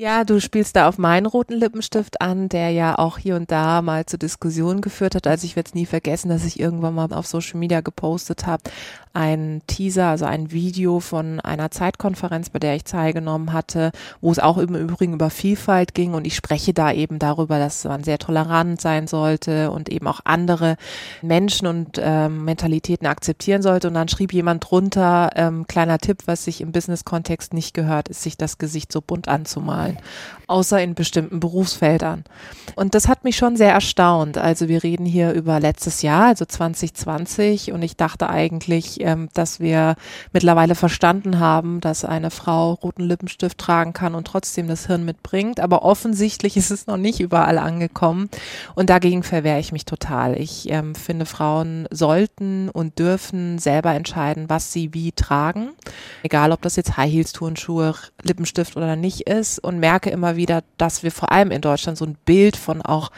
Ja, 0.00 0.22
du 0.22 0.38
spielst 0.38 0.76
da 0.76 0.88
auf 0.88 0.96
meinen 0.96 1.26
roten 1.26 1.54
Lippenstift 1.54 2.20
an, 2.20 2.48
der 2.48 2.70
ja 2.70 2.96
auch 2.96 3.18
hier 3.18 3.34
und 3.34 3.50
da 3.50 3.82
mal 3.82 4.06
zu 4.06 4.16
Diskussionen 4.16 4.80
geführt 4.80 5.16
hat. 5.16 5.26
Also 5.26 5.44
ich 5.44 5.56
werde 5.56 5.70
es 5.70 5.74
nie 5.74 5.86
vergessen, 5.86 6.27
dass 6.28 6.44
ich 6.44 6.60
irgendwann 6.60 6.94
mal 6.94 7.12
auf 7.12 7.26
Social 7.26 7.58
Media 7.58 7.80
gepostet 7.80 8.46
habe, 8.46 8.62
ein 9.14 9.62
Teaser, 9.66 10.06
also 10.06 10.26
ein 10.26 10.52
Video 10.52 11.00
von 11.00 11.40
einer 11.40 11.70
Zeitkonferenz, 11.70 12.50
bei 12.50 12.58
der 12.58 12.76
ich 12.76 12.84
teilgenommen 12.84 13.52
hatte, 13.52 13.90
wo 14.20 14.30
es 14.30 14.38
auch 14.38 14.58
im 14.58 14.74
Übrigen 14.74 15.14
über 15.14 15.30
Vielfalt 15.30 15.94
ging 15.94 16.14
und 16.14 16.26
ich 16.26 16.36
spreche 16.36 16.72
da 16.72 16.92
eben 16.92 17.18
darüber, 17.18 17.58
dass 17.58 17.84
man 17.84 18.04
sehr 18.04 18.18
tolerant 18.18 18.80
sein 18.80 19.06
sollte 19.06 19.70
und 19.70 19.88
eben 19.88 20.06
auch 20.06 20.20
andere 20.24 20.76
Menschen 21.22 21.66
und 21.66 22.00
ähm, 22.00 22.44
Mentalitäten 22.44 23.06
akzeptieren 23.06 23.62
sollte. 23.62 23.88
Und 23.88 23.94
dann 23.94 24.08
schrieb 24.08 24.32
jemand 24.32 24.70
drunter, 24.70 25.30
ähm, 25.34 25.66
kleiner 25.66 25.98
Tipp, 25.98 26.22
was 26.26 26.44
sich 26.44 26.60
im 26.60 26.70
Business-Kontext 26.72 27.54
nicht 27.54 27.74
gehört, 27.74 28.08
ist, 28.08 28.22
sich 28.22 28.36
das 28.36 28.58
Gesicht 28.58 28.92
so 28.92 29.00
bunt 29.00 29.26
anzumalen 29.26 29.98
außer 30.48 30.82
in 30.82 30.94
bestimmten 30.94 31.40
Berufsfeldern. 31.40 32.24
Und 32.74 32.94
das 32.94 33.06
hat 33.06 33.22
mich 33.22 33.36
schon 33.36 33.56
sehr 33.56 33.72
erstaunt. 33.72 34.38
Also 34.38 34.68
wir 34.68 34.82
reden 34.82 35.04
hier 35.04 35.32
über 35.32 35.60
letztes 35.60 36.02
Jahr, 36.02 36.17
also 36.26 36.44
2020, 36.44 37.72
und 37.72 37.82
ich 37.82 37.96
dachte 37.96 38.28
eigentlich, 38.28 39.00
ähm, 39.00 39.28
dass 39.34 39.60
wir 39.60 39.96
mittlerweile 40.32 40.74
verstanden 40.74 41.38
haben, 41.38 41.80
dass 41.80 42.04
eine 42.04 42.30
Frau 42.30 42.72
roten 42.72 43.02
Lippenstift 43.02 43.58
tragen 43.58 43.92
kann 43.92 44.14
und 44.14 44.26
trotzdem 44.26 44.68
das 44.68 44.86
Hirn 44.86 45.04
mitbringt. 45.04 45.60
Aber 45.60 45.82
offensichtlich 45.82 46.56
ist 46.58 46.70
es 46.70 46.86
noch 46.86 46.96
nicht 46.96 47.20
überall 47.20 47.58
angekommen. 47.58 48.28
Und 48.74 48.90
dagegen 48.90 49.22
verwehre 49.22 49.60
ich 49.60 49.72
mich 49.72 49.84
total. 49.84 50.38
Ich 50.38 50.70
ähm, 50.70 50.94
finde, 50.94 51.26
Frauen 51.26 51.86
sollten 51.90 52.68
und 52.68 52.98
dürfen 52.98 53.58
selber 53.58 53.94
entscheiden, 53.94 54.48
was 54.48 54.72
sie 54.72 54.94
wie 54.94 55.12
tragen. 55.12 55.70
Egal, 56.22 56.52
ob 56.52 56.62
das 56.62 56.76
jetzt 56.76 56.96
High 56.96 57.12
Heels, 57.12 57.32
Turnschuhe, 57.32 57.94
Lippenstift 58.22 58.76
oder 58.76 58.96
nicht 58.96 59.22
ist. 59.22 59.58
Und 59.58 59.78
merke 59.78 60.10
immer 60.10 60.36
wieder, 60.36 60.62
dass 60.76 61.02
wir 61.02 61.12
vor 61.12 61.32
allem 61.32 61.50
in 61.50 61.60
Deutschland 61.60 61.98
so 61.98 62.04
ein 62.04 62.16
Bild 62.24 62.56
von 62.56 62.82
auch, 62.82 63.10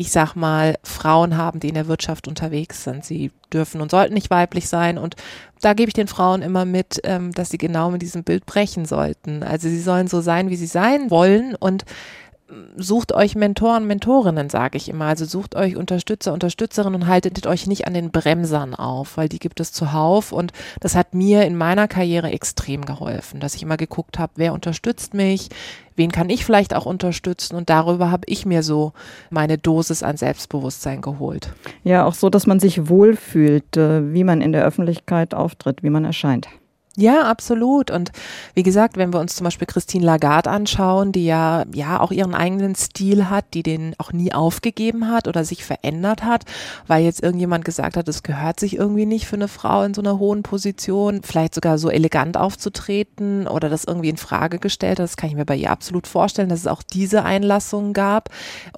ich 0.00 0.12
sag 0.12 0.36
mal, 0.36 0.76
Frauen 0.84 1.36
haben, 1.36 1.58
die 1.58 1.68
in 1.68 1.74
der 1.74 1.88
Wirtschaft 1.88 2.28
unterwegs 2.28 2.84
sind. 2.84 3.04
Sie 3.04 3.32
dürfen 3.52 3.80
und 3.80 3.90
sollten 3.90 4.14
nicht 4.14 4.30
weiblich 4.30 4.68
sein. 4.68 4.96
Und 4.96 5.16
da 5.60 5.74
gebe 5.74 5.88
ich 5.88 5.94
den 5.94 6.06
Frauen 6.06 6.40
immer 6.40 6.64
mit, 6.64 7.00
ähm, 7.02 7.32
dass 7.32 7.50
sie 7.50 7.58
genau 7.58 7.90
mit 7.90 8.00
diesem 8.00 8.22
Bild 8.22 8.46
brechen 8.46 8.84
sollten. 8.84 9.42
Also 9.42 9.68
sie 9.68 9.80
sollen 9.80 10.06
so 10.06 10.20
sein, 10.20 10.50
wie 10.50 10.56
sie 10.56 10.66
sein 10.68 11.10
wollen 11.10 11.56
und 11.56 11.84
sucht 12.76 13.12
euch 13.12 13.34
Mentoren, 13.34 13.86
Mentorinnen, 13.86 14.48
sage 14.48 14.76
ich 14.76 14.88
immer. 14.88 15.06
Also 15.06 15.24
sucht 15.24 15.54
euch 15.54 15.76
Unterstützer, 15.76 16.32
Unterstützerinnen 16.32 17.02
und 17.02 17.08
haltet 17.08 17.46
euch 17.46 17.66
nicht 17.66 17.86
an 17.86 17.94
den 17.94 18.10
Bremsern 18.10 18.74
auf, 18.74 19.16
weil 19.16 19.28
die 19.28 19.38
gibt 19.38 19.60
es 19.60 19.72
zuhauf. 19.72 20.32
Und 20.32 20.52
das 20.80 20.94
hat 20.94 21.14
mir 21.14 21.44
in 21.44 21.56
meiner 21.56 21.88
Karriere 21.88 22.30
extrem 22.30 22.84
geholfen, 22.84 23.40
dass 23.40 23.54
ich 23.54 23.62
immer 23.62 23.76
geguckt 23.76 24.18
habe, 24.18 24.32
wer 24.36 24.52
unterstützt 24.52 25.14
mich, 25.14 25.50
wen 25.96 26.10
kann 26.10 26.30
ich 26.30 26.44
vielleicht 26.44 26.74
auch 26.74 26.86
unterstützen. 26.86 27.56
Und 27.56 27.68
darüber 27.68 28.10
habe 28.10 28.24
ich 28.26 28.46
mir 28.46 28.62
so 28.62 28.92
meine 29.30 29.58
Dosis 29.58 30.02
an 30.02 30.16
Selbstbewusstsein 30.16 31.02
geholt. 31.02 31.52
Ja, 31.84 32.06
auch 32.06 32.14
so, 32.14 32.30
dass 32.30 32.46
man 32.46 32.60
sich 32.60 32.88
wohlfühlt, 32.88 33.76
äh, 33.76 34.12
wie 34.12 34.24
man 34.24 34.40
in 34.40 34.52
der 34.52 34.64
Öffentlichkeit 34.64 35.34
auftritt, 35.34 35.82
wie 35.82 35.90
man 35.90 36.04
erscheint. 36.04 36.48
Ja, 37.00 37.30
absolut. 37.30 37.92
Und 37.92 38.10
wie 38.54 38.64
gesagt, 38.64 38.96
wenn 38.96 39.12
wir 39.12 39.20
uns 39.20 39.36
zum 39.36 39.44
Beispiel 39.44 39.68
Christine 39.68 40.04
Lagarde 40.04 40.50
anschauen, 40.50 41.12
die 41.12 41.26
ja, 41.26 41.64
ja 41.72 42.00
auch 42.00 42.10
ihren 42.10 42.34
eigenen 42.34 42.74
Stil 42.74 43.30
hat, 43.30 43.54
die 43.54 43.62
den 43.62 43.94
auch 43.98 44.12
nie 44.12 44.32
aufgegeben 44.32 45.08
hat 45.08 45.28
oder 45.28 45.44
sich 45.44 45.64
verändert 45.64 46.24
hat, 46.24 46.44
weil 46.88 47.04
jetzt 47.04 47.22
irgendjemand 47.22 47.64
gesagt 47.64 47.96
hat, 47.96 48.08
es 48.08 48.24
gehört 48.24 48.58
sich 48.58 48.74
irgendwie 48.74 49.06
nicht 49.06 49.28
für 49.28 49.36
eine 49.36 49.46
Frau 49.46 49.84
in 49.84 49.94
so 49.94 50.02
einer 50.02 50.18
hohen 50.18 50.42
Position, 50.42 51.22
vielleicht 51.22 51.54
sogar 51.54 51.78
so 51.78 51.88
elegant 51.88 52.36
aufzutreten 52.36 53.46
oder 53.46 53.68
das 53.68 53.84
irgendwie 53.84 54.08
in 54.08 54.16
Frage 54.16 54.58
gestellt 54.58 54.98
hat. 54.98 55.04
Das 55.04 55.16
kann 55.16 55.30
ich 55.30 55.36
mir 55.36 55.46
bei 55.46 55.54
ihr 55.54 55.70
absolut 55.70 56.08
vorstellen, 56.08 56.48
dass 56.48 56.58
es 56.58 56.66
auch 56.66 56.82
diese 56.82 57.22
Einlassungen 57.22 57.92
gab. 57.92 58.28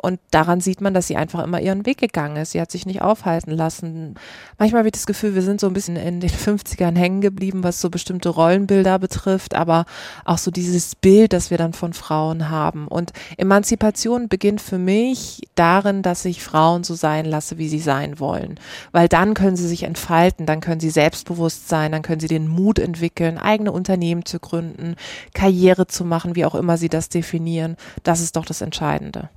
Und 0.02 0.20
daran 0.30 0.60
sieht 0.60 0.82
man, 0.82 0.92
dass 0.92 1.06
sie 1.06 1.16
einfach 1.16 1.42
immer 1.42 1.62
ihren 1.62 1.86
Weg 1.86 1.96
gegangen 1.96 2.36
ist. 2.36 2.50
Sie 2.50 2.60
hat 2.60 2.70
sich 2.70 2.84
nicht 2.84 3.00
aufhalten 3.00 3.52
lassen. 3.52 4.16
Manchmal 4.58 4.80
habe 4.80 4.88
ich 4.88 4.92
das 4.92 5.06
Gefühl, 5.06 5.34
wir 5.34 5.42
sind 5.42 5.58
so 5.58 5.68
ein 5.68 5.72
bisschen 5.72 5.96
in 5.96 6.20
den 6.20 6.28
50ern 6.60 6.98
hängen 6.98 7.22
geblieben, 7.22 7.64
was 7.64 7.80
so 7.80 7.88
bestimmte 7.88 8.09
bestimmte 8.10 8.28
Rollenbilder 8.30 8.98
betrifft, 8.98 9.54
aber 9.54 9.84
auch 10.24 10.38
so 10.38 10.50
dieses 10.50 10.96
Bild, 10.96 11.32
das 11.32 11.52
wir 11.52 11.58
dann 11.58 11.72
von 11.72 11.92
Frauen 11.92 12.50
haben. 12.50 12.88
Und 12.88 13.12
Emanzipation 13.36 14.28
beginnt 14.28 14.60
für 14.60 14.78
mich 14.78 15.42
darin, 15.54 16.02
dass 16.02 16.24
ich 16.24 16.42
Frauen 16.42 16.82
so 16.82 16.94
sein 16.94 17.24
lasse, 17.24 17.56
wie 17.56 17.68
sie 17.68 17.78
sein 17.78 18.18
wollen. 18.18 18.58
Weil 18.90 19.06
dann 19.06 19.34
können 19.34 19.54
sie 19.54 19.68
sich 19.68 19.84
entfalten, 19.84 20.44
dann 20.44 20.60
können 20.60 20.80
sie 20.80 20.90
selbstbewusst 20.90 21.68
sein, 21.68 21.92
dann 21.92 22.02
können 22.02 22.18
sie 22.18 22.26
den 22.26 22.48
Mut 22.48 22.80
entwickeln, 22.80 23.38
eigene 23.38 23.70
Unternehmen 23.70 24.24
zu 24.24 24.40
gründen, 24.40 24.96
Karriere 25.32 25.86
zu 25.86 26.04
machen, 26.04 26.34
wie 26.34 26.44
auch 26.44 26.56
immer 26.56 26.78
sie 26.78 26.88
das 26.88 27.10
definieren. 27.10 27.76
Das 28.02 28.20
ist 28.20 28.34
doch 28.34 28.44
das 28.44 28.60
Entscheidende. 28.60 29.28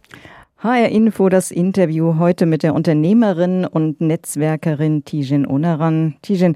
HR 0.57 0.89
Info, 0.89 1.29
das 1.29 1.51
Interview 1.51 2.17
heute 2.17 2.47
mit 2.47 2.63
der 2.63 2.73
Unternehmerin 2.73 3.65
und 3.65 4.01
Netzwerkerin 4.01 5.03
Tijen 5.05 5.45
Onaran. 5.45 6.15
Tijen, 6.23 6.55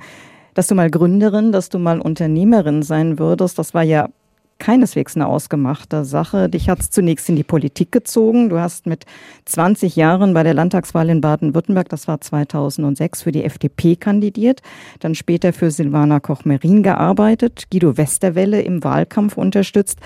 dass 0.57 0.65
du 0.65 0.73
mal 0.73 0.89
Gründerin, 0.89 1.51
dass 1.51 1.69
du 1.69 1.77
mal 1.77 2.01
Unternehmerin 2.01 2.81
sein 2.81 3.19
würdest, 3.19 3.59
das 3.59 3.75
war 3.75 3.83
ja 3.83 4.09
keineswegs 4.57 5.15
eine 5.15 5.27
ausgemachte 5.27 6.03
Sache. 6.03 6.49
Dich 6.49 6.67
hat 6.67 6.79
es 6.79 6.89
zunächst 6.89 7.29
in 7.29 7.35
die 7.35 7.43
Politik 7.43 7.91
gezogen. 7.91 8.49
Du 8.49 8.59
hast 8.59 8.87
mit 8.87 9.05
20 9.45 9.95
Jahren 9.95 10.33
bei 10.33 10.41
der 10.41 10.55
Landtagswahl 10.55 11.11
in 11.11 11.21
Baden-Württemberg, 11.21 11.89
das 11.89 12.07
war 12.07 12.21
2006, 12.21 13.21
für 13.21 13.31
die 13.31 13.43
FDP 13.43 13.97
kandidiert, 13.97 14.63
dann 14.99 15.13
später 15.13 15.53
für 15.53 15.69
Silvana 15.69 16.19
Koch-Merin 16.19 16.81
gearbeitet, 16.81 17.65
Guido 17.69 17.95
Westerwelle 17.95 18.63
im 18.63 18.83
Wahlkampf 18.83 19.37
unterstützt. 19.37 19.99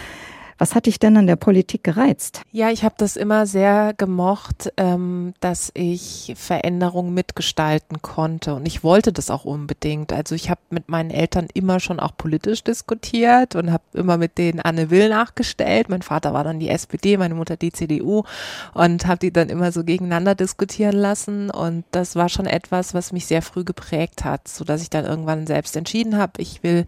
Was 0.62 0.76
hat 0.76 0.86
dich 0.86 1.00
denn 1.00 1.18
an 1.18 1.26
der 1.26 1.38
Politik 1.38 1.84
gereizt? 1.84 2.44
Ja, 2.52 2.70
ich 2.70 2.84
habe 2.84 2.94
das 3.00 3.16
immer 3.16 3.48
sehr 3.48 3.96
gemocht, 3.98 4.72
ähm, 4.78 5.34
dass 5.40 5.72
ich 5.74 6.36
Veränderungen 6.38 7.16
mitgestalten 7.16 8.04
konnte 8.04 8.54
und 8.54 8.68
ich 8.68 8.84
wollte 8.84 9.12
das 9.12 9.32
auch 9.32 9.44
unbedingt. 9.44 10.14
Also 10.14 10.36
ich 10.36 10.52
habe 10.52 10.62
mit 10.70 10.88
meinen 10.88 11.10
Eltern 11.10 11.48
immer 11.56 11.80
schon 11.80 12.00
auch 12.00 12.16
politisch 12.16 12.64
diskutiert 12.64 13.56
und 13.56 13.72
habe 13.72 13.82
immer 13.94 14.18
mit 14.18 14.38
denen 14.38 14.60
Anne 14.60 14.92
Will 14.92 15.10
nachgestellt. 15.10 15.90
Mein 15.90 16.04
Vater 16.04 16.32
war 16.32 16.44
dann 16.44 16.60
die 16.60 16.70
SPD, 16.70 17.18
meine 17.18 17.34
Mutter 17.34 17.58
die 17.58 17.72
CDU 17.72 18.22
und 18.76 19.08
habe 19.08 19.18
die 19.18 19.34
dann 19.34 19.50
immer 19.50 19.72
so 19.72 19.84
gegeneinander 19.84 20.36
diskutieren 20.36 20.96
lassen 20.96 21.50
und 21.50 21.86
das 21.90 22.16
war 22.16 22.30
schon 22.30 22.46
etwas, 22.46 22.94
was 22.94 23.12
mich 23.12 23.26
sehr 23.26 23.42
früh 23.42 23.64
geprägt 23.64 24.24
hat, 24.26 24.48
so 24.48 24.64
dass 24.64 24.84
ich 24.84 24.92
dann 24.92 25.06
irgendwann 25.06 25.48
selbst 25.48 25.76
entschieden 25.76 26.20
habe, 26.20 26.34
ich 26.38 26.62
will 26.62 26.86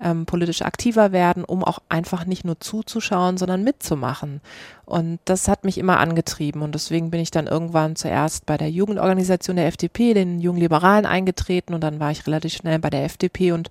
ähm, 0.00 0.26
politisch 0.26 0.62
aktiver 0.62 1.10
werden, 1.10 1.42
um 1.42 1.64
auch 1.64 1.80
einfach 1.88 2.24
nicht 2.24 2.44
nur 2.44 2.60
zuzuschauen, 2.60 3.15
zuzuschauen, 3.16 3.36
sondern 3.36 3.64
mitzumachen. 3.64 4.40
Und 4.86 5.18
das 5.24 5.48
hat 5.48 5.64
mich 5.64 5.78
immer 5.78 5.98
angetrieben. 5.98 6.62
Und 6.62 6.76
deswegen 6.76 7.10
bin 7.10 7.20
ich 7.20 7.32
dann 7.32 7.48
irgendwann 7.48 7.96
zuerst 7.96 8.46
bei 8.46 8.56
der 8.56 8.70
Jugendorganisation 8.70 9.56
der 9.56 9.66
FDP, 9.66 10.14
den 10.14 10.38
Jungen 10.38 10.60
Liberalen 10.60 11.06
eingetreten. 11.06 11.74
Und 11.74 11.80
dann 11.80 11.98
war 11.98 12.12
ich 12.12 12.24
relativ 12.24 12.54
schnell 12.54 12.78
bei 12.78 12.88
der 12.88 13.04
FDP 13.04 13.50
und 13.50 13.68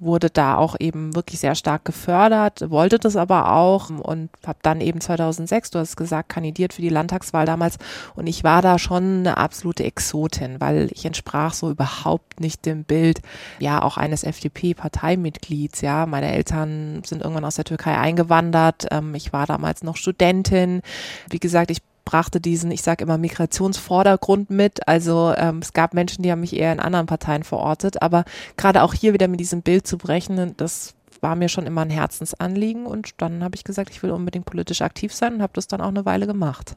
wurde 0.00 0.28
da 0.28 0.56
auch 0.56 0.74
eben 0.80 1.14
wirklich 1.14 1.38
sehr 1.38 1.54
stark 1.54 1.84
gefördert, 1.84 2.68
wollte 2.68 2.98
das 2.98 3.14
aber 3.14 3.52
auch. 3.52 3.90
Und 3.90 4.28
habe 4.44 4.58
dann 4.62 4.80
eben 4.80 5.00
2006, 5.00 5.70
du 5.70 5.78
hast 5.78 5.96
gesagt, 5.96 6.30
kandidiert 6.30 6.74
für 6.74 6.82
die 6.82 6.88
Landtagswahl 6.88 7.46
damals. 7.46 7.78
Und 8.16 8.26
ich 8.26 8.42
war 8.42 8.60
da 8.60 8.80
schon 8.80 9.20
eine 9.20 9.36
absolute 9.36 9.84
Exotin, 9.84 10.60
weil 10.60 10.88
ich 10.90 11.04
entsprach 11.04 11.54
so 11.54 11.70
überhaupt 11.70 12.40
nicht 12.40 12.66
dem 12.66 12.82
Bild, 12.82 13.22
ja, 13.60 13.82
auch 13.82 13.98
eines 13.98 14.24
FDP-Parteimitglieds, 14.24 15.80
ja, 15.82 16.06
meine 16.06 16.32
Eltern 16.32 17.02
sind 17.06 17.22
irgendwann 17.22 17.44
aus 17.44 17.54
der 17.54 17.64
Türkei 17.64 17.96
eingewandert, 17.96 18.88
ähm, 18.90 19.14
ich 19.14 19.32
war 19.32 19.46
damals 19.46 19.84
noch 19.84 19.96
Studentin, 19.96 20.55
Studentin. 20.56 20.82
Wie 21.30 21.38
gesagt, 21.38 21.70
ich 21.70 21.78
brachte 22.04 22.40
diesen, 22.40 22.70
ich 22.70 22.82
sage 22.82 23.04
immer, 23.04 23.18
Migrationsvordergrund 23.18 24.50
mit. 24.50 24.86
Also 24.86 25.34
ähm, 25.36 25.58
es 25.58 25.72
gab 25.72 25.92
Menschen, 25.92 26.22
die 26.22 26.30
haben 26.30 26.40
mich 26.40 26.54
eher 26.54 26.72
in 26.72 26.80
anderen 26.80 27.06
Parteien 27.06 27.42
verortet. 27.42 28.00
Aber 28.02 28.24
gerade 28.56 28.82
auch 28.82 28.94
hier 28.94 29.12
wieder 29.12 29.28
mit 29.28 29.40
diesem 29.40 29.62
Bild 29.62 29.86
zu 29.86 29.98
brechen, 29.98 30.54
das 30.56 30.94
war 31.20 31.34
mir 31.34 31.48
schon 31.48 31.66
immer 31.66 31.82
ein 31.82 31.90
Herzensanliegen. 31.90 32.86
Und 32.86 33.14
dann 33.18 33.42
habe 33.42 33.56
ich 33.56 33.64
gesagt, 33.64 33.90
ich 33.90 34.02
will 34.02 34.12
unbedingt 34.12 34.46
politisch 34.46 34.82
aktiv 34.82 35.12
sein 35.12 35.34
und 35.34 35.42
habe 35.42 35.52
das 35.54 35.66
dann 35.66 35.80
auch 35.80 35.88
eine 35.88 36.04
Weile 36.04 36.26
gemacht. 36.26 36.76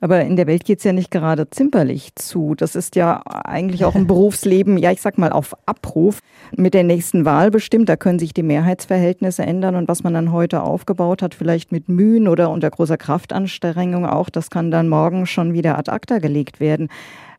Aber 0.00 0.22
in 0.22 0.36
der 0.36 0.46
Welt 0.46 0.64
geht 0.64 0.78
es 0.78 0.84
ja 0.84 0.92
nicht 0.92 1.10
gerade 1.10 1.50
zimperlich 1.50 2.14
zu. 2.14 2.54
Das 2.54 2.74
ist 2.74 2.96
ja 2.96 3.22
eigentlich 3.26 3.84
auch 3.84 3.94
ein 3.94 4.06
Berufsleben, 4.06 4.78
ja, 4.78 4.90
ich 4.90 5.02
sag 5.02 5.18
mal, 5.18 5.30
auf 5.30 5.54
Abruf. 5.66 6.20
Mit 6.56 6.72
der 6.72 6.84
nächsten 6.84 7.24
Wahl 7.26 7.50
bestimmt, 7.50 7.88
da 7.88 7.96
können 7.96 8.18
sich 8.18 8.32
die 8.32 8.42
Mehrheitsverhältnisse 8.42 9.42
ändern 9.42 9.74
und 9.74 9.88
was 9.88 10.02
man 10.02 10.14
dann 10.14 10.32
heute 10.32 10.62
aufgebaut 10.62 11.22
hat, 11.22 11.34
vielleicht 11.34 11.70
mit 11.70 11.88
Mühen 11.88 12.28
oder 12.28 12.50
unter 12.50 12.70
großer 12.70 12.96
Kraftanstrengung 12.96 14.06
auch, 14.06 14.30
das 14.30 14.50
kann 14.50 14.70
dann 14.70 14.88
morgen 14.88 15.26
schon 15.26 15.52
wieder 15.52 15.78
ad 15.78 15.90
acta 15.90 16.18
gelegt 16.18 16.60
werden. 16.60 16.88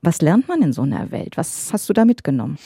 Was 0.03 0.21
lernt 0.21 0.47
man 0.47 0.61
in 0.61 0.73
so 0.73 0.83
einer 0.83 1.11
Welt? 1.11 1.37
Was 1.37 1.71
hast 1.73 1.89
du 1.89 1.93
da 1.93 2.05
mitgenommen? 2.05 2.57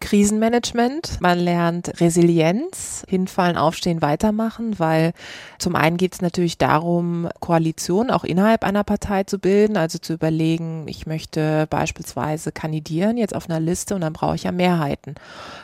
Krisenmanagement, 0.00 1.20
man 1.20 1.38
lernt 1.38 2.00
Resilienz, 2.00 3.04
hinfallen, 3.08 3.56
aufstehen, 3.56 4.00
weitermachen, 4.00 4.78
weil 4.78 5.12
zum 5.58 5.74
einen 5.74 5.96
geht 5.96 6.14
es 6.14 6.20
natürlich 6.20 6.56
darum, 6.56 7.28
Koalitionen 7.40 8.10
auch 8.10 8.24
innerhalb 8.24 8.64
einer 8.64 8.84
Partei 8.84 9.24
zu 9.24 9.38
bilden, 9.38 9.76
also 9.76 9.98
zu 9.98 10.14
überlegen, 10.14 10.86
ich 10.86 11.06
möchte 11.06 11.66
beispielsweise 11.68 12.52
kandidieren 12.52 13.16
jetzt 13.16 13.34
auf 13.34 13.50
einer 13.50 13.60
Liste 13.60 13.94
und 13.94 14.02
dann 14.02 14.12
brauche 14.12 14.36
ich 14.36 14.44
ja 14.44 14.52
Mehrheiten. 14.52 15.16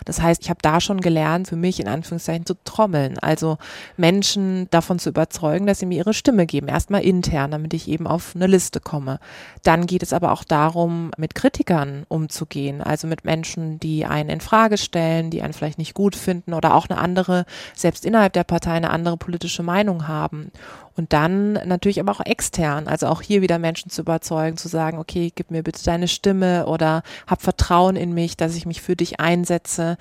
Das 0.05 0.21
heißt, 0.21 0.43
ich 0.43 0.51
habe 0.51 0.61
da 0.63 0.81
schon 0.81 1.01
gelernt, 1.01 1.49
für 1.49 1.57
mich 1.57 1.81
in 1.81 1.89
Anführungszeichen 1.89 2.47
zu 2.47 2.55
trommeln, 2.65 3.19
also 3.19 3.59
Menschen 3.97 4.69
davon 4.71 4.99
zu 4.99 5.11
überzeugen, 5.11 5.67
dass 5.67 5.79
sie 5.79 5.87
mir 5.87 5.99
ihre 5.99 6.15
Stimme 6.15 6.47
geben, 6.47 6.69
erstmal 6.69 7.03
intern, 7.03 7.53
damit 7.53 7.73
ich 7.73 7.89
eben 7.89 8.07
auf 8.07 8.33
eine 8.35 8.47
Liste 8.47 8.81
komme. 8.81 9.21
Dann 9.63 9.87
geht 9.87 10.03
es 10.03 10.13
aber 10.13 10.33
auch 10.33 10.45
darum, 10.45 11.13
mit 11.17 11.35
Kritikern 11.35 12.05
umzugehen, 12.09 12.83
also 12.83 13.07
mit 13.07 13.25
Menschen, 13.25 13.79
die 13.81 14.05
ein 14.05 14.24
einen 14.25 14.35
in 14.35 14.41
Frage 14.41 14.77
stellen, 14.77 15.31
die 15.31 15.43
einen 15.43 15.53
vielleicht 15.53 15.79
nicht 15.79 15.95
gut 15.95 16.17
finden 16.17 16.55
oder 16.55 16.75
auch 16.75 16.89
eine 16.89 16.99
andere, 16.99 17.45
selbst 17.75 18.05
innerhalb 18.05 18.33
der 18.33 18.45
Partei 18.45 18.73
eine 18.73 18.91
andere 18.91 19.17
politische 19.17 19.63
Meinung 19.63 20.09
haben. 20.09 20.51
Und 20.97 21.13
dann 21.13 21.55
natürlich 21.55 21.99
aber 21.99 22.13
auch 22.13 22.25
extern, 22.25 22.87
also 22.87 23.09
auch 23.09 23.21
hier 23.21 23.43
wieder 23.43 23.59
Menschen 23.59 23.91
zu 23.91 24.03
überzeugen, 24.03 24.57
zu 24.57 24.69
sagen, 24.69 24.99
okay, 24.99 25.33
gib 25.35 25.51
mir 25.51 25.65
bitte 25.65 25.83
deine 25.85 26.07
Stimme 26.07 26.67
oder 26.67 27.03
hab 27.27 27.43
Vertrauen 27.43 27.97
in 27.97 28.15
mich, 28.15 28.37
dass 28.37 28.55
ich 28.55 28.65
mich 28.65 28.81
für 28.81 28.95
dich 28.95 29.19
einsetze. 29.19 29.97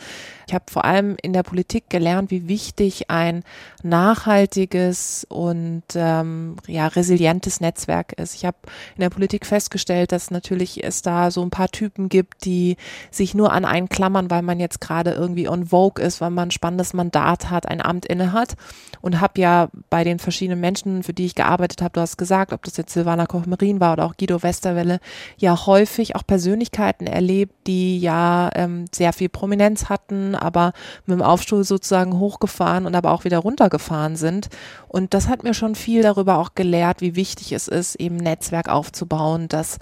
Ich 0.47 0.53
habe 0.53 0.65
vor 0.69 0.85
allem 0.85 1.15
in 1.21 1.33
der 1.33 1.41
Politik 1.41 1.89
gelernt, 1.89 2.29
wie 2.29 2.47
wichtig 2.47 3.09
ein 3.09 3.43
nachhaltiges 3.81 5.25
und 5.29 5.83
ähm, 5.95 6.57
ja 6.67 6.87
resilientes 6.87 7.59
Netzwerk 7.59 8.13
ist. 8.13 8.35
Ich 8.35 8.45
habe 8.45 8.57
in 8.95 9.01
der 9.01 9.09
Politik 9.09 9.47
festgestellt, 9.47 10.11
dass 10.11 10.29
natürlich 10.29 10.83
es 10.83 11.01
da 11.01 11.31
so 11.31 11.41
ein 11.41 11.49
paar 11.49 11.69
Typen 11.69 12.07
gibt, 12.07 12.45
die 12.45 12.77
sich 13.09 13.33
nur 13.33 13.51
an 13.51 13.65
einen 13.65 13.89
klammern, 13.89 14.29
weil 14.29 14.43
man 14.43 14.59
jetzt 14.59 14.79
gerade 14.79 15.11
irgendwie 15.11 15.47
on 15.47 15.67
Vogue 15.67 16.03
ist, 16.03 16.21
weil 16.21 16.29
man 16.29 16.49
ein 16.49 16.51
spannendes 16.51 16.93
Mandat 16.93 17.49
hat, 17.49 17.67
ein 17.67 17.81
Amt 17.81 18.05
inne 18.05 18.31
hat 18.31 18.55
und 19.01 19.21
habe 19.21 19.41
ja 19.41 19.69
bei 19.89 20.03
den 20.03 20.19
verschiedenen 20.19 20.59
Menschen 20.59 20.82
Menschen, 20.85 21.03
für 21.03 21.13
die 21.13 21.25
ich 21.25 21.35
gearbeitet 21.35 21.81
habe, 21.81 21.93
du 21.93 22.01
hast 22.01 22.17
gesagt, 22.17 22.53
ob 22.53 22.63
das 22.63 22.77
jetzt 22.77 22.93
Silvana 22.93 23.25
Koch-Merin 23.25 23.79
war 23.79 23.93
oder 23.93 24.05
auch 24.05 24.17
Guido 24.17 24.41
Westerwelle, 24.41 24.99
ja 25.37 25.65
häufig 25.65 26.15
auch 26.15 26.25
Persönlichkeiten 26.25 27.07
erlebt, 27.07 27.53
die 27.67 27.99
ja 27.99 28.49
ähm, 28.55 28.85
sehr 28.93 29.13
viel 29.13 29.29
Prominenz 29.29 29.89
hatten, 29.89 30.35
aber 30.35 30.73
mit 31.05 31.17
dem 31.17 31.21
Aufstuhl 31.21 31.63
sozusagen 31.63 32.19
hochgefahren 32.19 32.85
und 32.85 32.95
aber 32.95 33.11
auch 33.11 33.23
wieder 33.23 33.39
runtergefahren 33.39 34.15
sind. 34.15 34.49
Und 34.87 35.13
das 35.13 35.27
hat 35.27 35.43
mir 35.43 35.53
schon 35.53 35.75
viel 35.75 36.01
darüber 36.01 36.37
auch 36.37 36.55
gelehrt, 36.55 37.01
wie 37.01 37.15
wichtig 37.15 37.51
es 37.51 37.67
ist, 37.67 37.95
eben 37.95 38.17
Netzwerk 38.17 38.69
aufzubauen, 38.69 39.47
dass 39.47 39.79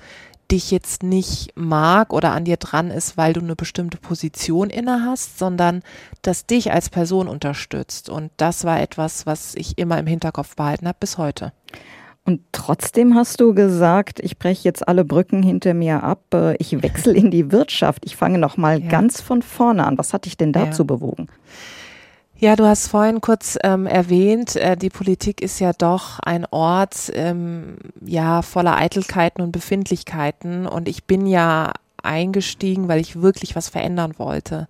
dich 0.51 0.71
jetzt 0.71 1.03
nicht 1.03 1.53
mag 1.55 2.13
oder 2.13 2.31
an 2.33 2.45
dir 2.45 2.57
dran 2.57 2.91
ist, 2.91 3.17
weil 3.17 3.33
du 3.33 3.39
eine 3.39 3.55
bestimmte 3.55 3.97
Position 3.97 4.69
inne 4.69 5.03
hast, 5.05 5.39
sondern 5.39 5.81
das 6.21 6.45
dich 6.45 6.71
als 6.71 6.89
Person 6.89 7.27
unterstützt. 7.27 8.09
Und 8.09 8.31
das 8.37 8.65
war 8.65 8.81
etwas, 8.81 9.25
was 9.25 9.55
ich 9.55 9.77
immer 9.77 9.97
im 9.97 10.07
Hinterkopf 10.07 10.55
behalten 10.55 10.87
habe 10.87 10.97
bis 10.99 11.17
heute. 11.17 11.53
Und 12.23 12.41
trotzdem 12.51 13.15
hast 13.15 13.41
du 13.41 13.55
gesagt, 13.55 14.19
ich 14.19 14.37
breche 14.37 14.63
jetzt 14.65 14.87
alle 14.87 15.03
Brücken 15.03 15.41
hinter 15.41 15.73
mir 15.73 16.03
ab, 16.03 16.21
äh, 16.33 16.55
ich 16.57 16.83
wechsle 16.83 17.13
in 17.13 17.31
die 17.31 17.51
Wirtschaft, 17.51 18.05
ich 18.05 18.15
fange 18.15 18.37
noch 18.37 18.57
mal 18.57 18.79
ja. 18.79 18.89
ganz 18.89 19.21
von 19.21 19.41
vorne 19.41 19.87
an. 19.87 19.97
Was 19.97 20.13
hat 20.13 20.25
dich 20.25 20.37
denn 20.37 20.53
dazu 20.53 20.83
ja. 20.83 20.87
bewogen? 20.87 21.27
Ja, 22.43 22.55
du 22.55 22.65
hast 22.65 22.87
vorhin 22.87 23.21
kurz 23.21 23.59
ähm, 23.63 23.85
erwähnt, 23.85 24.55
äh, 24.55 24.75
die 24.75 24.89
Politik 24.89 25.41
ist 25.41 25.59
ja 25.59 25.73
doch 25.73 26.17
ein 26.21 26.47
Ort, 26.49 27.11
ähm, 27.13 27.77
ja, 28.03 28.41
voller 28.41 28.77
Eitelkeiten 28.77 29.43
und 29.43 29.51
Befindlichkeiten. 29.51 30.65
Und 30.65 30.89
ich 30.89 31.05
bin 31.05 31.27
ja 31.27 31.71
eingestiegen, 32.03 32.87
weil 32.87 32.99
ich 32.99 33.21
wirklich 33.21 33.55
was 33.55 33.69
verändern 33.69 34.13
wollte 34.17 34.67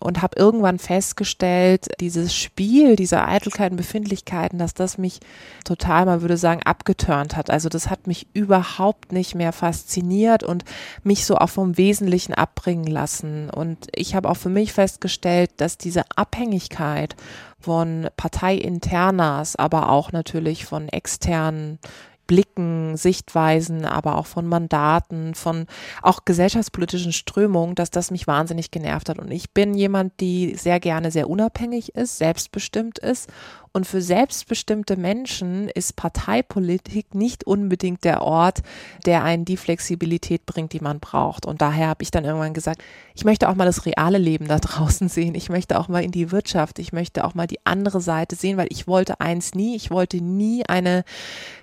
und 0.00 0.22
habe 0.22 0.38
irgendwann 0.38 0.78
festgestellt, 0.78 1.88
dieses 2.00 2.34
Spiel, 2.34 2.96
diese 2.96 3.24
Eitelkeiten, 3.24 3.76
Befindlichkeiten, 3.76 4.58
dass 4.58 4.74
das 4.74 4.98
mich 4.98 5.20
total, 5.64 6.06
man 6.06 6.20
würde 6.20 6.36
sagen, 6.36 6.62
abgeturnt 6.62 7.36
hat. 7.36 7.50
Also 7.50 7.68
das 7.68 7.90
hat 7.90 8.06
mich 8.06 8.26
überhaupt 8.32 9.12
nicht 9.12 9.34
mehr 9.34 9.52
fasziniert 9.52 10.42
und 10.42 10.64
mich 11.02 11.26
so 11.26 11.36
auch 11.36 11.50
vom 11.50 11.76
Wesentlichen 11.76 12.34
abbringen 12.34 12.86
lassen. 12.86 13.50
Und 13.50 13.88
ich 13.94 14.14
habe 14.14 14.28
auch 14.28 14.36
für 14.36 14.48
mich 14.48 14.72
festgestellt, 14.72 15.50
dass 15.58 15.78
diese 15.78 16.02
Abhängigkeit 16.16 17.16
von 17.64 18.08
Parteiinternas, 18.16 19.56
aber 19.56 19.88
auch 19.88 20.12
natürlich 20.12 20.66
von 20.66 20.88
externen 20.88 21.78
Blicken, 22.26 22.96
Sichtweisen, 22.96 23.84
aber 23.84 24.18
auch 24.18 24.26
von 24.26 24.46
Mandaten, 24.46 25.34
von 25.34 25.66
auch 26.02 26.24
gesellschaftspolitischen 26.24 27.12
Strömungen, 27.12 27.74
dass 27.74 27.90
das 27.90 28.10
mich 28.10 28.26
wahnsinnig 28.26 28.70
genervt 28.70 29.08
hat. 29.08 29.18
Und 29.18 29.30
ich 29.30 29.52
bin 29.52 29.74
jemand, 29.74 30.20
die 30.20 30.54
sehr 30.54 30.80
gerne 30.80 31.10
sehr 31.10 31.28
unabhängig 31.28 31.94
ist, 31.94 32.18
selbstbestimmt 32.18 32.98
ist 32.98 33.28
und 33.74 33.88
für 33.88 34.00
selbstbestimmte 34.00 34.96
Menschen 34.96 35.68
ist 35.68 35.96
Parteipolitik 35.96 37.12
nicht 37.12 37.44
unbedingt 37.44 38.04
der 38.04 38.22
Ort, 38.22 38.62
der 39.04 39.24
einen 39.24 39.44
die 39.44 39.56
Flexibilität 39.56 40.46
bringt, 40.46 40.72
die 40.72 40.78
man 40.78 41.00
braucht. 41.00 41.44
Und 41.44 41.60
daher 41.60 41.88
habe 41.88 42.04
ich 42.04 42.12
dann 42.12 42.24
irgendwann 42.24 42.54
gesagt, 42.54 42.84
ich 43.16 43.24
möchte 43.24 43.48
auch 43.48 43.56
mal 43.56 43.64
das 43.64 43.84
reale 43.84 44.18
Leben 44.18 44.46
da 44.46 44.58
draußen 44.60 45.08
sehen. 45.08 45.34
Ich 45.34 45.48
möchte 45.48 45.76
auch 45.76 45.88
mal 45.88 46.04
in 46.04 46.12
die 46.12 46.30
Wirtschaft. 46.30 46.78
Ich 46.78 46.92
möchte 46.92 47.24
auch 47.24 47.34
mal 47.34 47.48
die 47.48 47.66
andere 47.66 48.00
Seite 48.00 48.36
sehen, 48.36 48.58
weil 48.58 48.68
ich 48.70 48.86
wollte 48.86 49.18
eins 49.18 49.56
nie. 49.56 49.74
Ich 49.74 49.90
wollte 49.90 50.18
nie 50.18 50.64
eine 50.64 51.02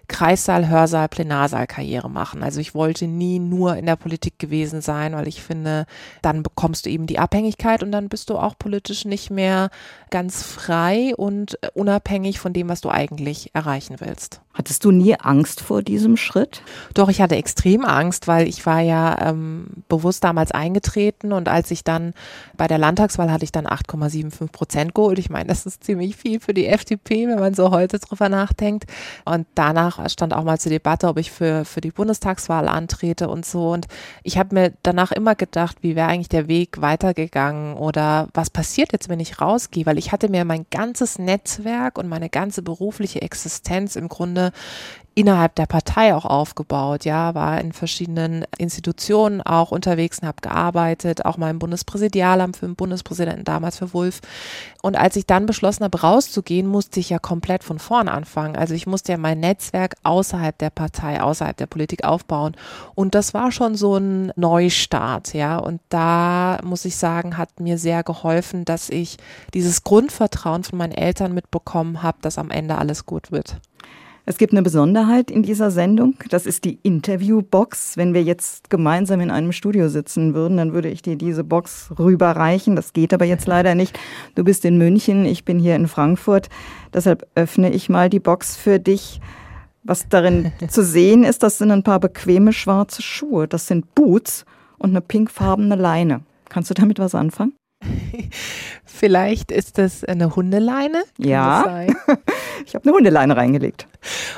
Kreissaal, 0.09 0.67
Hörsaal, 0.67 1.07
Plenarsaal-Karriere 1.07 2.09
machen. 2.09 2.43
Also 2.43 2.59
ich 2.59 2.75
wollte 2.75 3.07
nie 3.07 3.39
nur 3.39 3.77
in 3.77 3.85
der 3.85 3.95
Politik 3.95 4.37
gewesen 4.37 4.81
sein, 4.81 5.13
weil 5.13 5.29
ich 5.29 5.41
finde, 5.41 5.85
dann 6.21 6.43
bekommst 6.43 6.85
du 6.85 6.89
eben 6.89 7.07
die 7.07 7.19
Abhängigkeit 7.19 7.81
und 7.81 7.93
dann 7.93 8.09
bist 8.09 8.29
du 8.29 8.37
auch 8.37 8.57
politisch 8.59 9.05
nicht 9.05 9.31
mehr 9.31 9.69
ganz 10.09 10.43
frei 10.43 11.15
und 11.15 11.57
unabhängig 11.73 12.00
von 12.39 12.53
dem, 12.53 12.69
was 12.69 12.81
du 12.81 12.89
eigentlich 12.89 13.51
erreichen 13.53 13.95
willst. 13.99 14.41
Hattest 14.53 14.83
du 14.83 14.91
nie 14.91 15.15
Angst 15.15 15.61
vor 15.61 15.81
diesem 15.81 16.17
Schritt? 16.17 16.61
Doch, 16.93 17.07
ich 17.07 17.21
hatte 17.21 17.37
extrem 17.37 17.85
Angst, 17.85 18.27
weil 18.27 18.49
ich 18.49 18.65
war 18.65 18.81
ja 18.81 19.29
ähm, 19.29 19.67
bewusst 19.87 20.25
damals 20.25 20.51
eingetreten 20.51 21.31
und 21.31 21.47
als 21.47 21.71
ich 21.71 21.85
dann 21.85 22.13
bei 22.57 22.67
der 22.67 22.77
Landtagswahl 22.77 23.31
hatte 23.31 23.45
ich 23.45 23.53
dann 23.53 23.65
8,75 23.65 24.51
Prozent 24.51 24.93
geholt. 24.93 25.19
Ich 25.19 25.29
meine, 25.29 25.47
das 25.47 25.65
ist 25.65 25.85
ziemlich 25.85 26.17
viel 26.17 26.41
für 26.41 26.53
die 26.53 26.67
FDP, 26.67 27.27
wenn 27.29 27.39
man 27.39 27.53
so 27.53 27.71
heute 27.71 27.97
drüber 27.99 28.27
nachdenkt. 28.27 28.85
Und 29.23 29.47
danach 29.55 30.09
stand 30.09 30.33
auch 30.33 30.43
mal 30.43 30.59
zur 30.59 30.71
Debatte, 30.71 31.07
ob 31.07 31.17
ich 31.17 31.31
für, 31.31 31.63
für 31.63 31.79
die 31.79 31.91
Bundestagswahl 31.91 32.67
antrete 32.67 33.29
und 33.29 33.45
so. 33.45 33.71
Und 33.71 33.87
ich 34.23 34.37
habe 34.37 34.53
mir 34.53 34.73
danach 34.83 35.13
immer 35.13 35.35
gedacht, 35.35 35.77
wie 35.81 35.95
wäre 35.95 36.09
eigentlich 36.09 36.29
der 36.29 36.49
Weg 36.49 36.81
weitergegangen 36.81 37.75
oder 37.75 38.27
was 38.33 38.49
passiert 38.49 38.91
jetzt, 38.91 39.07
wenn 39.07 39.21
ich 39.21 39.39
rausgehe? 39.39 39.85
Weil 39.85 39.97
ich 39.97 40.11
hatte 40.11 40.29
mir 40.29 40.43
mein 40.43 40.65
ganzes 40.71 41.19
Netzwerk 41.19 41.90
und 41.97 42.07
meine 42.07 42.29
ganze 42.29 42.61
berufliche 42.61 43.21
Existenz 43.21 43.95
im 43.95 44.07
Grunde 44.07 44.31
Grunde 44.31 44.51
innerhalb 45.13 45.55
der 45.55 45.65
Partei 45.65 46.15
auch 46.15 46.23
aufgebaut, 46.25 47.03
ja, 47.03 47.35
war 47.35 47.59
in 47.59 47.73
verschiedenen 47.73 48.45
Institutionen 48.57 49.41
auch 49.41 49.71
unterwegs 49.71 50.19
und 50.19 50.27
habe 50.27 50.41
gearbeitet, 50.41 51.25
auch 51.25 51.35
mal 51.37 51.49
im 51.49 51.59
Bundespräsidialamt 51.59 52.55
für 52.55 52.65
den 52.65 52.75
Bundespräsidenten 52.75 53.43
damals 53.43 53.77
für 53.77 53.93
Wulf. 53.93 54.21
Und 54.81 54.95
als 54.95 55.17
ich 55.17 55.25
dann 55.25 55.45
beschlossen 55.45 55.83
habe, 55.83 55.99
rauszugehen, 55.99 56.65
musste 56.65 57.01
ich 57.01 57.09
ja 57.09 57.19
komplett 57.19 57.63
von 57.65 57.77
vorn 57.77 58.07
anfangen. 58.07 58.55
Also 58.55 58.73
ich 58.73 58.87
musste 58.87 59.11
ja 59.11 59.17
mein 59.17 59.41
Netzwerk 59.41 59.95
außerhalb 60.03 60.57
der 60.57 60.69
Partei, 60.69 61.21
außerhalb 61.21 61.57
der 61.57 61.67
Politik 61.67 62.05
aufbauen. 62.05 62.55
Und 62.95 63.13
das 63.13 63.33
war 63.33 63.51
schon 63.51 63.75
so 63.75 63.97
ein 63.97 64.31
Neustart, 64.37 65.33
ja. 65.33 65.57
Und 65.57 65.81
da 65.89 66.59
muss 66.63 66.85
ich 66.85 66.95
sagen, 66.95 67.37
hat 67.37 67.59
mir 67.59 67.77
sehr 67.77 68.03
geholfen, 68.03 68.63
dass 68.63 68.89
ich 68.89 69.17
dieses 69.53 69.83
Grundvertrauen 69.83 70.63
von 70.63 70.77
meinen 70.77 70.93
Eltern 70.93 71.33
mitbekommen 71.33 72.01
habe, 72.01 72.19
dass 72.21 72.37
am 72.37 72.49
Ende 72.49 72.77
alles 72.77 73.05
gut 73.05 73.31
wird. 73.31 73.57
Es 74.25 74.37
gibt 74.37 74.53
eine 74.53 74.61
Besonderheit 74.61 75.31
in 75.31 75.41
dieser 75.41 75.71
Sendung. 75.71 76.13
Das 76.29 76.45
ist 76.45 76.63
die 76.63 76.77
Interviewbox. 76.83 77.97
Wenn 77.97 78.13
wir 78.13 78.21
jetzt 78.21 78.69
gemeinsam 78.69 79.19
in 79.19 79.31
einem 79.31 79.51
Studio 79.51 79.89
sitzen 79.89 80.35
würden, 80.35 80.57
dann 80.57 80.73
würde 80.73 80.89
ich 80.89 81.01
dir 81.01 81.15
diese 81.15 81.43
Box 81.43 81.91
rüberreichen. 81.97 82.75
Das 82.75 82.93
geht 82.93 83.13
aber 83.13 83.25
jetzt 83.25 83.47
leider 83.47 83.73
nicht. 83.73 83.97
Du 84.35 84.43
bist 84.43 84.63
in 84.63 84.77
München, 84.77 85.25
ich 85.25 85.43
bin 85.43 85.57
hier 85.57 85.75
in 85.75 85.87
Frankfurt. 85.87 86.49
Deshalb 86.93 87.27
öffne 87.33 87.71
ich 87.71 87.89
mal 87.89 88.09
die 88.09 88.19
Box 88.19 88.55
für 88.55 88.79
dich. 88.79 89.19
Was 89.83 90.07
darin 90.07 90.51
zu 90.69 90.83
sehen 90.83 91.23
ist, 91.23 91.41
das 91.41 91.57
sind 91.57 91.71
ein 91.71 91.83
paar 91.83 91.99
bequeme 91.99 92.53
schwarze 92.53 93.01
Schuhe. 93.01 93.47
Das 93.47 93.65
sind 93.65 93.95
Boots 93.95 94.45
und 94.77 94.91
eine 94.91 95.01
pinkfarbene 95.01 95.75
Leine. 95.75 96.21
Kannst 96.47 96.69
du 96.69 96.73
damit 96.75 96.99
was 96.99 97.15
anfangen? 97.15 97.53
Vielleicht 98.85 99.51
ist 99.51 99.77
das 99.77 100.03
eine 100.03 100.35
Hundeleine. 100.35 101.03
Kann 101.17 101.27
ja. 101.27 101.85
ich 102.65 102.75
habe 102.75 102.85
eine 102.85 102.93
Hundeleine 102.93 103.35
reingelegt. 103.35 103.87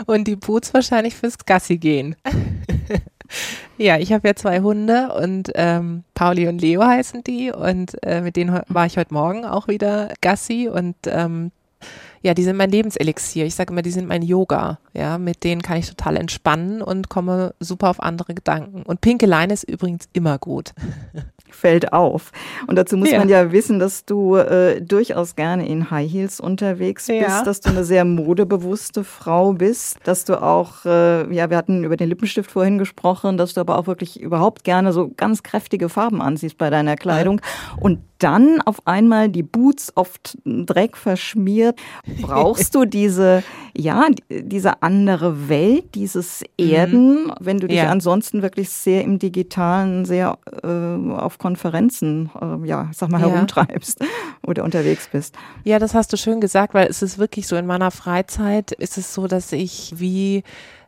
Und 0.06 0.28
die 0.28 0.36
Boots 0.36 0.74
wahrscheinlich 0.74 1.16
fürs 1.16 1.38
Gassi 1.46 1.78
gehen. 1.78 2.16
ja, 3.78 3.98
ich 3.98 4.14
habe 4.14 4.28
ja 4.28 4.36
zwei 4.36 4.62
Hunde 4.62 5.14
und 5.14 5.52
ähm, 5.56 6.04
Pauli 6.14 6.48
und 6.48 6.62
Leo 6.62 6.84
heißen 6.84 7.24
die 7.24 7.52
und 7.52 8.02
äh, 8.04 8.22
mit 8.22 8.36
denen 8.36 8.62
war 8.68 8.86
ich 8.86 8.98
heute 8.98 9.14
Morgen 9.14 9.46
auch 9.46 9.68
wieder 9.68 10.14
Gassi 10.22 10.70
und 10.72 10.96
ähm, 11.06 11.52
ja, 12.22 12.34
die 12.34 12.44
sind 12.44 12.56
mein 12.56 12.72
Lebenselixier. 12.72 13.46
Ich 13.46 13.56
sage 13.56 13.74
immer, 13.74 13.82
die 13.82 13.92
sind 13.92 14.08
mein 14.08 14.22
Yoga. 14.22 14.80
Ja, 14.94 15.18
mit 15.18 15.44
denen 15.44 15.62
kann 15.62 15.78
ich 15.78 15.90
total 15.90 16.16
entspannen 16.16 16.82
und 16.82 17.10
komme 17.10 17.54
super 17.60 17.90
auf 17.90 18.02
andere 18.02 18.34
Gedanken. 18.34 18.84
Und 18.84 19.02
pinke 19.02 19.26
Leine 19.26 19.54
ist 19.54 19.64
übrigens 19.66 20.08
immer 20.14 20.38
gut. 20.38 20.74
Fällt 21.54 21.94
auf. 21.94 22.32
Und 22.68 22.76
dazu 22.78 22.98
muss 22.98 23.12
ja. 23.12 23.20
man 23.20 23.30
ja 23.30 23.52
wissen, 23.52 23.80
dass 23.80 24.06
du 24.06 24.36
äh, 24.36 24.82
durchaus 24.82 25.36
gerne 25.36 25.68
in 25.68 25.92
High 25.92 26.12
Heels 26.12 26.40
unterwegs 26.40 27.08
bist, 27.08 27.22
ja. 27.22 27.44
dass 27.44 27.62
du 27.62 27.70
eine 27.70 27.84
sehr 27.84 28.06
modebewusste 28.06 29.04
Frau 29.04 29.54
bist, 29.54 29.98
dass 30.04 30.26
du 30.26 30.42
auch, 30.42 30.86
äh, 30.86 31.34
ja, 31.34 31.50
wir 31.50 31.58
hatten 31.58 31.84
über 31.84 31.98
den 31.98 32.10
Lippenstift 32.10 32.52
vorhin 32.52 32.78
gesprochen, 32.78 33.38
dass 33.38 33.54
du 33.54 33.62
aber 33.62 33.78
auch 33.78 33.88
wirklich 33.88 34.20
überhaupt 34.20 34.64
gerne 34.64 34.94
so 34.94 35.12
ganz 35.16 35.44
kräftige 35.44 35.90
Farben 35.90 36.22
anziehst 36.22 36.58
bei 36.58 36.70
deiner 36.70 36.96
Kleidung. 36.96 37.40
Ja. 37.40 37.78
Und 37.82 38.00
dann 38.24 38.62
auf 38.62 38.88
einmal 38.88 39.28
die 39.28 39.44
Boots 39.44 39.92
oft 39.96 40.38
Dreck 40.46 40.96
verschmiert. 40.96 41.78
Brauchst 42.22 42.74
du 42.74 42.86
diese, 42.86 43.44
ja, 43.76 44.08
diese 44.30 44.82
andere 44.82 45.50
Welt, 45.50 45.94
dieses 45.94 46.42
Erden, 46.58 47.26
mhm. 47.26 47.34
wenn 47.42 47.60
du 47.60 47.68
dich 47.68 47.82
ansonsten 47.82 48.42
wirklich 48.42 48.70
sehr 48.70 49.04
im 49.04 49.20
Digitalen, 49.20 50.06
sehr 50.06 50.38
äh, 50.64 51.12
auf 51.12 51.38
Konferenzen, 51.44 52.32
äh, 52.42 52.66
ja, 52.66 52.90
sag 52.94 53.10
mal, 53.10 53.20
ja. 53.20 53.28
herumtreibst 53.28 54.00
oder 54.48 54.64
unterwegs 54.64 55.10
bist? 55.12 55.36
Ja, 55.66 55.78
das 55.78 55.94
hast 55.94 56.14
du 56.14 56.18
schön 56.18 56.40
gesagt, 56.40 56.74
weil 56.74 56.88
es 56.88 57.02
ist 57.02 57.18
wirklich 57.18 57.48
so, 57.48 57.58
in 57.58 57.66
meiner 57.66 57.92
Freizeit 57.92 58.72
ist 58.72 58.98
es 58.98 59.14
so, 59.14 59.28
dass 59.28 59.52
ich 59.52 59.94
wie 59.98 60.44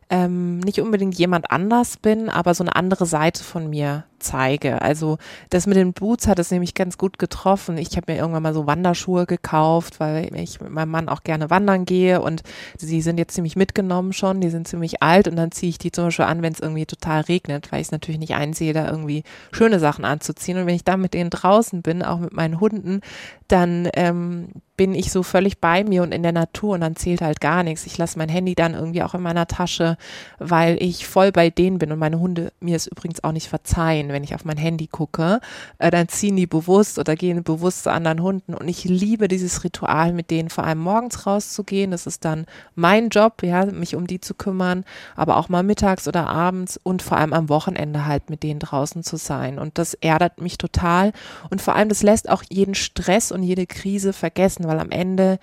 ähm, 0.08 0.60
nicht 0.60 0.80
unbedingt 0.80 1.14
jemand 1.18 1.50
anders 1.50 1.98
bin, 1.98 2.30
aber 2.30 2.54
so 2.54 2.64
eine 2.64 2.74
andere 2.74 3.04
Seite 3.04 3.44
von 3.44 3.68
mir 3.68 4.04
zeige. 4.18 4.82
Also 4.82 5.18
das 5.50 5.66
mit 5.66 5.76
den 5.76 5.92
Boots 5.92 6.26
hat 6.26 6.38
es 6.38 6.50
nämlich 6.50 6.74
ganz 6.74 6.98
gut 6.98 7.18
getroffen. 7.18 7.78
Ich 7.78 7.96
habe 7.96 8.12
mir 8.12 8.18
irgendwann 8.18 8.42
mal 8.42 8.54
so 8.54 8.66
Wanderschuhe 8.66 9.26
gekauft, 9.26 10.00
weil 10.00 10.34
ich 10.36 10.60
mit 10.60 10.70
meinem 10.70 10.90
Mann 10.90 11.08
auch 11.08 11.22
gerne 11.22 11.50
wandern 11.50 11.84
gehe 11.84 12.20
und 12.20 12.42
sie 12.78 13.00
sind 13.00 13.18
jetzt 13.18 13.34
ziemlich 13.34 13.56
mitgenommen 13.56 14.12
schon, 14.12 14.40
die 14.40 14.50
sind 14.50 14.68
ziemlich 14.68 15.02
alt 15.02 15.28
und 15.28 15.36
dann 15.36 15.52
ziehe 15.52 15.70
ich 15.70 15.78
die 15.78 15.92
zum 15.92 16.04
Beispiel 16.04 16.24
an, 16.24 16.42
wenn 16.42 16.52
es 16.52 16.60
irgendwie 16.60 16.86
total 16.86 17.22
regnet, 17.22 17.72
weil 17.72 17.80
ich 17.80 17.88
es 17.88 17.92
natürlich 17.92 18.20
nicht 18.20 18.34
einsehe, 18.34 18.72
da 18.72 18.88
irgendwie 18.90 19.22
schöne 19.52 19.78
Sachen 19.78 20.04
anzuziehen. 20.04 20.58
Und 20.58 20.66
wenn 20.66 20.74
ich 20.74 20.84
dann 20.84 21.00
mit 21.00 21.14
denen 21.14 21.30
draußen 21.30 21.82
bin, 21.82 22.02
auch 22.02 22.18
mit 22.18 22.32
meinen 22.32 22.60
Hunden, 22.60 23.00
dann 23.48 23.88
ähm, 23.94 24.48
bin 24.76 24.94
ich 24.94 25.10
so 25.10 25.22
völlig 25.22 25.60
bei 25.60 25.84
mir 25.84 26.02
und 26.02 26.12
in 26.12 26.22
der 26.22 26.32
Natur 26.32 26.74
und 26.74 26.80
dann 26.80 26.96
zählt 26.96 27.22
halt 27.22 27.40
gar 27.40 27.62
nichts. 27.62 27.86
Ich 27.86 27.96
lasse 27.96 28.18
mein 28.18 28.28
Handy 28.28 28.54
dann 28.54 28.74
irgendwie 28.74 29.02
auch 29.02 29.14
in 29.14 29.22
meiner 29.22 29.46
Tasche, 29.46 29.96
weil 30.38 30.82
ich 30.82 31.06
voll 31.06 31.32
bei 31.32 31.50
denen 31.50 31.78
bin 31.78 31.92
und 31.92 31.98
meine 31.98 32.18
Hunde 32.18 32.52
mir 32.60 32.76
es 32.76 32.86
übrigens 32.86 33.22
auch 33.24 33.32
nicht 33.32 33.48
verzeihen, 33.48 34.05
wenn 34.10 34.24
ich 34.24 34.34
auf 34.34 34.44
mein 34.44 34.56
Handy 34.56 34.86
gucke. 34.86 35.40
Äh, 35.78 35.90
dann 35.90 36.08
ziehen 36.08 36.36
die 36.36 36.46
bewusst 36.46 36.98
oder 36.98 37.16
gehen 37.16 37.42
bewusst 37.42 37.84
zu 37.84 37.92
anderen 37.92 38.22
Hunden 38.22 38.54
und 38.54 38.68
ich 38.68 38.84
liebe 38.84 39.28
dieses 39.28 39.64
Ritual, 39.64 40.12
mit 40.12 40.30
denen 40.30 40.50
vor 40.50 40.64
allem 40.64 40.78
morgens 40.78 41.26
rauszugehen. 41.26 41.90
Das 41.90 42.06
ist 42.06 42.24
dann 42.24 42.46
mein 42.74 43.08
Job, 43.08 43.42
ja, 43.42 43.64
mich 43.66 43.96
um 43.96 44.06
die 44.06 44.20
zu 44.20 44.34
kümmern, 44.34 44.84
aber 45.14 45.36
auch 45.36 45.48
mal 45.48 45.62
mittags 45.62 46.06
oder 46.06 46.26
abends 46.26 46.78
und 46.82 47.02
vor 47.02 47.16
allem 47.16 47.32
am 47.32 47.48
Wochenende 47.48 48.06
halt 48.06 48.30
mit 48.30 48.42
denen 48.42 48.60
draußen 48.60 49.02
zu 49.02 49.16
sein. 49.16 49.58
Und 49.58 49.78
das 49.78 49.94
erdet 49.94 50.40
mich 50.40 50.58
total 50.58 51.12
und 51.50 51.62
vor 51.62 51.74
allem 51.74 51.88
das 51.88 52.02
lässt 52.02 52.28
auch 52.28 52.42
jeden 52.48 52.74
Stress 52.74 53.32
und 53.32 53.42
jede 53.42 53.66
Krise 53.66 54.12
vergessen 54.12 54.66
weil 54.66 54.80
am 54.80 54.90
Ende 54.90 55.38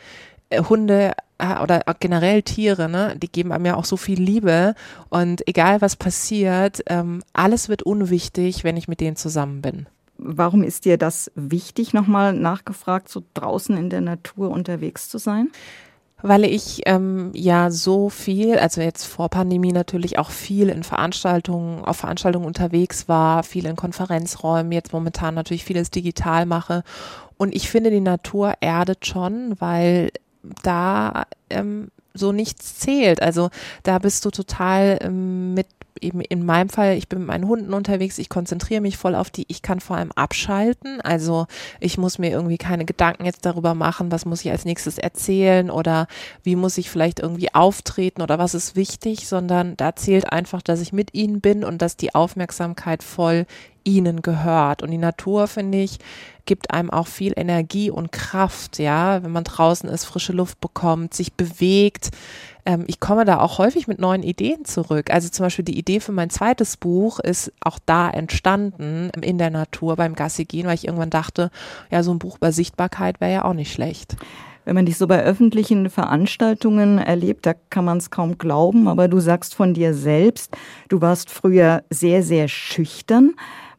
Hunde 0.62 1.13
äh, 1.38 1.62
oder 1.62 1.82
generell 2.00 2.42
Tiere, 2.42 2.89
ne, 2.89 3.16
die 3.18 3.32
geben 3.32 3.52
einem 3.52 3.66
ja 3.66 3.76
auch 3.76 3.86
so 3.86 3.98
viel 3.98 4.22
Liebe 4.22 4.76
und 5.10 5.48
egal 5.48 5.82
was 5.82 5.96
passiert, 5.96 6.82
ähm, 6.88 7.24
alles 7.34 7.70
wird 7.70 7.84
unwichtig, 7.84 8.63
wenn 8.63 8.78
ich 8.78 8.88
mit 8.88 9.00
denen 9.00 9.16
zusammen 9.16 9.62
bin. 9.62 9.88
Warum 10.18 10.63
ist 10.63 10.86
dir 10.86 10.98
das 10.98 11.32
wichtig, 11.36 11.94
nochmal 11.94 12.34
nachgefragt, 12.34 13.10
so 13.10 13.24
draußen 13.34 13.76
in 13.76 13.89
der 13.89 14.02
Natur 14.02 14.52
unterwegs 14.52 15.10
zu 15.10 15.18
sein? 15.18 15.50
Weil 16.26 16.46
ich 16.46 16.84
ähm, 16.86 17.32
ja 17.34 17.70
so 17.70 18.10
viel, 18.10 18.58
also 18.58 18.80
jetzt 18.80 19.04
vor 19.04 19.28
Pandemie 19.28 19.74
natürlich 19.74 20.18
auch 20.18 20.30
viel 20.30 20.70
in 20.70 20.84
Veranstaltungen, 20.84 21.84
auf 21.84 21.98
Veranstaltungen 21.98 22.46
unterwegs 22.46 23.10
war, 23.10 23.44
viel 23.44 23.66
in 23.66 23.76
Konferenzräumen, 23.76 24.72
jetzt 24.72 24.94
momentan 24.94 25.36
natürlich 25.36 25.66
vieles 25.66 25.92
digital 25.92 26.46
mache. 26.46 26.84
Und 27.36 27.54
ich 27.54 27.70
finde, 27.70 27.89
die 27.89 28.00
Natur 28.00 28.54
erdet 28.62 29.06
schon, 29.06 29.56
weil 29.60 30.12
da 30.63 31.25
ähm, 31.49 31.89
so 32.13 32.32
nichts 32.32 32.79
zählt. 32.79 33.21
Also 33.21 33.49
da 33.84 33.99
bist 33.99 34.25
du 34.25 34.32
total 34.32 34.99
ähm, 35.01 35.53
mit 35.53 35.67
eben 36.01 36.21
in 36.21 36.45
meinem 36.45 36.69
Fall, 36.69 36.97
ich 36.97 37.08
bin 37.08 37.19
mit 37.19 37.27
meinen 37.27 37.47
Hunden 37.47 37.73
unterwegs, 37.73 38.17
ich 38.17 38.29
konzentriere 38.29 38.82
mich 38.82 38.97
voll 38.97 39.15
auf 39.15 39.29
die, 39.29 39.45
ich 39.47 39.62
kann 39.62 39.79
vor 39.79 39.97
allem 39.97 40.12
abschalten. 40.12 41.01
Also 41.01 41.47
ich 41.79 41.97
muss 41.97 42.19
mir 42.19 42.32
irgendwie 42.32 42.58
keine 42.58 42.86
Gedanken 42.86 43.25
jetzt 43.25 43.45
darüber 43.45 43.73
machen, 43.73 44.12
was 44.12 44.25
muss 44.25 44.43
ich 44.43 44.51
als 44.51 44.65
nächstes 44.65 44.97
erzählen 44.97 45.69
oder 45.69 46.08
wie 46.43 46.56
muss 46.56 46.77
ich 46.77 46.89
vielleicht 46.89 47.19
irgendwie 47.19 47.53
auftreten 47.53 48.21
oder 48.21 48.39
was 48.39 48.53
ist 48.53 48.75
wichtig, 48.75 49.27
sondern 49.27 49.77
da 49.77 49.95
zählt 49.95 50.32
einfach, 50.32 50.62
dass 50.62 50.82
ich 50.82 50.93
mit 50.93 51.13
ihnen 51.13 51.41
bin 51.41 51.63
und 51.63 51.82
dass 51.82 51.97
die 51.97 52.15
Aufmerksamkeit 52.15 53.03
voll 53.03 53.45
ihnen 53.84 54.21
gehört. 54.21 54.82
Und 54.82 54.91
die 54.91 54.97
Natur, 54.97 55.47
finde 55.47 55.79
ich, 55.79 55.99
gibt 56.45 56.71
einem 56.71 56.89
auch 56.89 57.08
viel 57.08 57.34
Energie 57.36 57.89
und 57.89 58.12
Kraft, 58.12 58.79
ja, 58.79 59.23
wenn 59.23 59.32
man 59.32 59.43
draußen 59.43 59.89
ist, 59.89 60.06
frische 60.06 60.34
Luft 60.34 60.60
bekommt, 60.60 61.13
sich 61.13 61.34
bewegt. 61.34 62.12
Ähm, 62.65 62.86
ich 62.88 62.99
komme 62.99 63.26
da 63.26 63.39
auch 63.39 63.58
häufig 63.58 63.88
mit 63.88 63.99
neuen 63.99 64.23
Ideen 64.23 64.65
zurück. 64.65 65.12
Also 65.12 65.30
zum 65.30 65.45
Beispiel 65.45 65.65
die 65.65 65.78
Idee 65.78 65.99
für 65.99 66.12
mein 66.12 66.30
zweites 66.30 66.78
Buch 66.78 67.19
ist 67.19 67.52
auch 67.62 67.80
da 67.86 68.10
entstanden 68.10 69.10
in 69.21 69.38
der 69.38 69.49
Natur 69.49 69.95
beim 69.95 70.15
Gassi 70.15 70.45
gehen, 70.45 70.67
weil 70.67 70.76
ich 70.76 70.86
irgendwann 70.86 71.10
dachte, 71.10 71.52
ja, 71.91 72.04
so 72.04 72.12
ein 72.12 72.19
Buch 72.19 72.38
über 72.38 72.52
Sichtbarkeit 72.52 73.21
wäre 73.21 73.34
ja 73.34 73.45
auch 73.45 73.54
nicht 73.54 73.73
schlecht. 73.73 74.15
Wenn 74.65 74.76
man 74.76 74.86
dich 74.86 74.97
so 74.97 75.08
bei 75.08 75.21
öffentlichen 75.21 75.89
Veranstaltungen 75.89 76.97
erlebt, 76.97 77.45
da 77.45 77.54
kann 77.54 77.84
man 77.84 77.97
es 77.97 78.12
kaum 78.12 78.38
glauben, 78.38 78.88
aber 78.88 79.10
du 79.10 79.19
sagst 79.19 79.56
von 79.56 79.73
dir 79.73 79.93
selbst, 79.93 80.56
du 80.88 81.02
warst 81.02 81.30
früher 81.30 81.84
sehr, 81.89 82.23
sehr 82.23 82.47
schüchtern. 82.47 83.34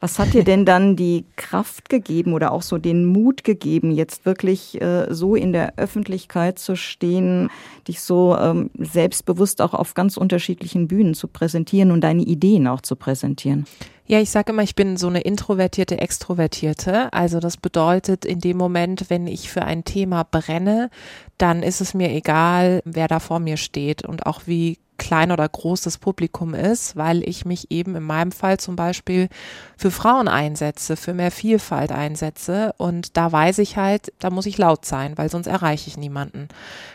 Was 0.05 0.19
hat 0.19 0.35
dir 0.35 0.45
denn 0.45 0.67
dann 0.67 0.97
die 0.97 1.25
Kraft 1.37 1.89
gegeben 1.89 2.35
oder 2.35 2.53
auch 2.53 2.61
so 2.61 2.77
den 2.77 3.07
Mut 3.07 3.43
gegeben, 3.43 3.91
jetzt 3.91 4.27
wirklich 4.27 4.79
äh, 4.83 5.07
so 5.09 5.35
in 5.35 5.55
der 5.55 5.79
Öffentlichkeit 5.79 6.59
zu 6.59 6.77
stehen, 6.77 7.49
dich 7.89 8.03
so 8.03 8.37
ähm, 8.37 8.69
selbstbewusst 8.79 9.63
auch 9.63 9.73
auf 9.73 9.95
ganz 9.95 10.19
unterschiedlichen 10.19 10.89
Bühnen 10.89 11.15
zu 11.15 11.27
präsentieren 11.27 11.91
und 11.91 12.03
deine 12.03 12.21
Ideen 12.21 12.67
auch 12.67 12.83
zu 12.83 12.97
präsentieren? 12.97 13.65
Ja, 14.07 14.21
ich 14.21 14.29
sage 14.29 14.53
immer, 14.53 14.63
ich 14.63 14.75
bin 14.75 14.99
so 14.99 15.07
eine 15.07 15.23
introvertierte 15.23 15.99
Extrovertierte. 15.99 17.11
Also 17.15 17.41
das 17.41 17.57
bedeutet, 17.57 18.27
in 18.27 18.41
dem 18.41 18.59
Moment, 18.59 19.09
wenn 19.09 19.27
ich 19.27 19.49
für 19.49 19.63
ein 19.63 19.85
Thema 19.85 20.25
brenne, 20.31 20.91
dann 21.39 21.63
ist 21.63 21.81
es 21.81 21.95
mir 21.95 22.11
egal, 22.11 22.83
wer 22.85 23.09
da 23.09 23.21
vor 23.21 23.39
mir 23.39 23.57
steht 23.57 24.05
und 24.05 24.27
auch 24.27 24.43
wie 24.45 24.77
klein 24.97 25.33
oder 25.33 25.49
groß 25.49 25.83
das 25.83 25.99
Publikum 25.99 26.55
ist, 26.55 26.97
weil 26.97 27.29
ich 27.29 27.45
mich 27.45 27.71
eben 27.71 27.97
in 27.97 28.03
meinem 28.03 28.33
Fall 28.33 28.59
zum 28.59 28.77
Beispiel 28.77 29.29
für 29.77 29.91
Frauen 29.91 30.29
einsetze, 30.29 30.97
für 30.97 31.15
mehr 31.15 31.31
Vielfalt 31.31 31.93
einsetze. 31.93 32.75
Und 32.79 33.17
da 33.17 33.31
weiß 33.31 33.59
ich 33.59 33.77
halt, 33.77 34.13
da 34.19 34.31
muss 34.31 34.47
ich 34.47 34.59
laut 34.59 34.85
sein, 34.85 35.19
weil 35.19 35.29
sonst 35.29 35.47
erreiche 35.47 35.89
ich 35.89 35.97
niemanden. 35.97 36.49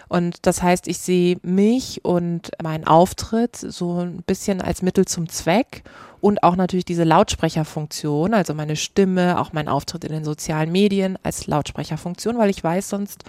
Und 0.10 0.46
das 0.48 0.62
heißt, 0.62 0.88
ich 0.88 0.98
sehe 0.98 1.38
mich 1.44 2.04
und 2.04 2.52
meinen 2.62 2.86
Auftritt 2.86 3.56
so 3.56 4.00
ein 4.00 4.24
bisschen 4.24 4.60
als 4.60 4.82
Mittel 4.82 5.06
zum 5.06 5.30
Zweck 5.30 5.84
und 6.22 6.44
auch 6.44 6.56
natürlich 6.56 6.86
diese 6.86 7.06
Lautsprecherfunktion, 7.06 8.34
also 8.34 8.54
meine 8.54 8.76
Stimme, 8.76 9.40
auch 9.40 9.54
mein 9.54 9.70
Auftritt 9.70 10.04
in 10.04 10.12
den 10.12 10.26
sozialen 10.26 10.72
Medien 10.72 11.18
als 11.24 11.48
Lautsprecherfunktion, 11.48 12.38
weil 12.38 12.50
ich 12.50 12.62
weiß, 12.62 12.90
sonst 12.90 13.24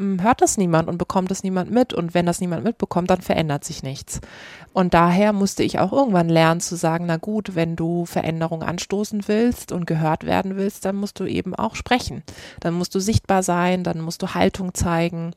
hm, 0.00 0.22
hört 0.22 0.40
das 0.40 0.56
niemand 0.56 0.88
und 0.88 0.96
bekommt 0.96 1.30
das 1.30 1.42
niemand 1.42 1.70
mit. 1.70 1.92
Und 1.92 2.14
wenn 2.14 2.24
das 2.24 2.40
niemand 2.40 2.64
mitbekommt, 2.64 3.10
dann 3.10 3.20
verändert 3.20 3.64
sich 3.64 3.82
nichts. 3.82 4.20
Und 4.72 4.94
daher 4.94 5.34
musste 5.34 5.62
ich 5.62 5.78
auch 5.78 5.92
irgendwann 5.92 6.30
lernen 6.30 6.62
zu 6.62 6.76
sagen, 6.76 7.04
na 7.06 7.18
gut, 7.18 7.54
wenn 7.54 7.76
du 7.76 8.06
Veränderung 8.06 8.62
anstoßen 8.62 9.28
willst 9.28 9.72
und 9.72 9.86
gehört 9.86 10.24
werden 10.24 10.56
willst, 10.56 10.86
dann 10.86 10.96
musst 10.96 11.20
du 11.20 11.26
eben 11.26 11.54
auch 11.54 11.74
sprechen. 11.74 12.22
Dann 12.60 12.72
musst 12.72 12.94
du 12.94 13.00
sichtbar 13.00 13.42
sein, 13.42 13.84
dann 13.84 14.00
musst 14.00 14.22
du 14.22 14.34
Haltung 14.34 14.72
zeigen. 14.72 15.32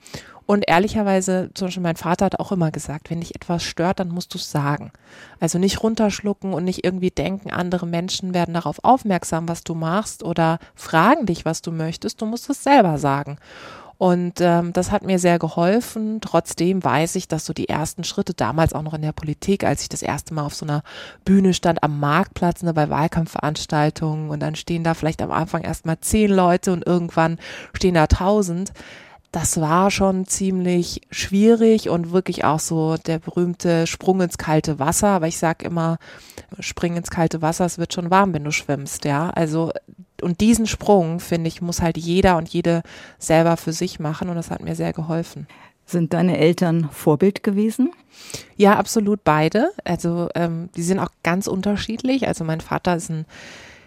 Und 0.46 0.66
ehrlicherweise, 0.68 1.50
zum 1.54 1.68
Beispiel 1.68 1.84
mein 1.84 1.96
Vater 1.96 2.26
hat 2.26 2.40
auch 2.40 2.52
immer 2.52 2.72
gesagt, 2.72 3.10
wenn 3.10 3.22
dich 3.22 3.36
etwas 3.36 3.64
stört, 3.64 4.00
dann 4.00 4.10
musst 4.10 4.34
du 4.34 4.38
es 4.38 4.52
sagen. 4.52 4.92
Also 5.40 5.58
nicht 5.58 5.82
runterschlucken 5.84 6.54
und 6.54 6.66
nicht 6.66 6.84
irgendwie 6.84 7.12
denken, 7.12 7.52
andere 7.52 7.88
Menschen 7.88 8.34
werden 8.34 8.54
darauf 8.54 8.84
aufmerksam, 8.84 9.48
was 9.48 9.64
du 9.64 9.74
machst 9.74 10.24
oder 10.24 10.60
fragen 10.76 11.26
dich, 11.26 11.46
was 11.46 11.62
du 11.62 11.72
möchtest. 11.72 12.22
Du 12.22 12.26
musst 12.26 12.50
es 12.50 12.64
selber 12.64 12.98
sagen. 12.98 13.38
Und 13.98 14.42
ähm, 14.42 14.74
das 14.74 14.92
hat 14.92 15.04
mir 15.04 15.18
sehr 15.18 15.40
geholfen. 15.40 16.20
Trotzdem 16.20 16.84
weiß 16.84 17.16
ich, 17.16 17.30
dass 17.30 17.46
so 17.46 17.54
die 17.54 17.70
ersten 17.70 18.04
Schritte 18.04 18.34
damals 18.34 18.74
auch 18.74 18.82
noch 18.82 18.96
in 18.96 19.02
der 19.02 19.14
Politik, 19.14 19.64
als 19.64 19.84
ich 19.84 19.88
das 19.88 20.02
erste 20.02 20.34
Mal 20.34 20.44
auf 20.44 20.56
so 20.56 20.66
einer 20.66 20.84
Bühne 21.24 21.54
stand 21.54 21.84
am 21.84 22.02
Marktplatz 22.02 22.64
ne, 22.64 22.74
bei 22.74 22.90
Wahlkampfveranstaltungen 22.90 24.30
und 24.30 24.42
dann 24.42 24.56
stehen 24.56 24.84
da 24.84 24.94
vielleicht 24.94 25.22
am 25.22 25.32
Anfang 25.32 25.62
erstmal 25.62 26.00
zehn 26.02 26.32
Leute 26.32 26.74
und 26.74 26.86
irgendwann 26.86 27.38
stehen 27.74 27.94
da 27.94 28.08
tausend 28.08 28.74
das 29.34 29.60
war 29.60 29.90
schon 29.90 30.28
ziemlich 30.28 31.02
schwierig 31.10 31.90
und 31.90 32.12
wirklich 32.12 32.46
auch 32.46 32.60
so 32.60 32.98
der 32.98 33.18
berühmte 33.18 33.88
Sprung 33.88 34.22
ins 34.22 34.38
kalte 34.38 34.78
Wasser. 34.78 35.08
Aber 35.08 35.28
ich 35.28 35.40
sag 35.40 35.64
immer, 35.64 35.98
spring 36.60 36.96
ins 36.96 37.10
kalte 37.10 37.42
Wasser, 37.42 37.66
es 37.66 37.80
wird 37.80 37.94
schon 37.94 38.12
warm, 38.12 38.36
wenn 38.36 38.44
du 38.44 38.52
schwimmst, 38.52 39.06
ja. 39.06 39.32
Also, 39.32 39.72
und 40.22 40.40
diesen 40.40 40.68
Sprung, 40.68 41.20
finde 41.20 41.48
ich, 41.48 41.64
muss 41.64 41.82
halt 41.82 41.98
jeder 41.98 42.38
und 42.38 42.48
jede 42.48 42.84
selber 43.18 43.58
für 43.58 43.74
sich 43.74 44.00
machen 44.00 44.30
und 44.30 44.36
das 44.36 44.52
hat 44.52 44.62
mir 44.62 44.76
sehr 44.76 44.94
geholfen. 44.94 45.48
Sind 45.88 46.14
deine 46.14 46.38
Eltern 46.38 46.90
Vorbild 46.92 47.42
gewesen? 47.42 47.92
Ja, 48.56 48.78
absolut 48.78 49.24
beide. 49.24 49.72
Also 49.84 50.30
ähm, 50.36 50.70
die 50.76 50.84
sind 50.84 51.00
auch 51.00 51.10
ganz 51.24 51.48
unterschiedlich. 51.48 52.28
Also 52.28 52.44
mein 52.44 52.62
Vater 52.62 52.96
ist 52.96 53.10
ein 53.10 53.26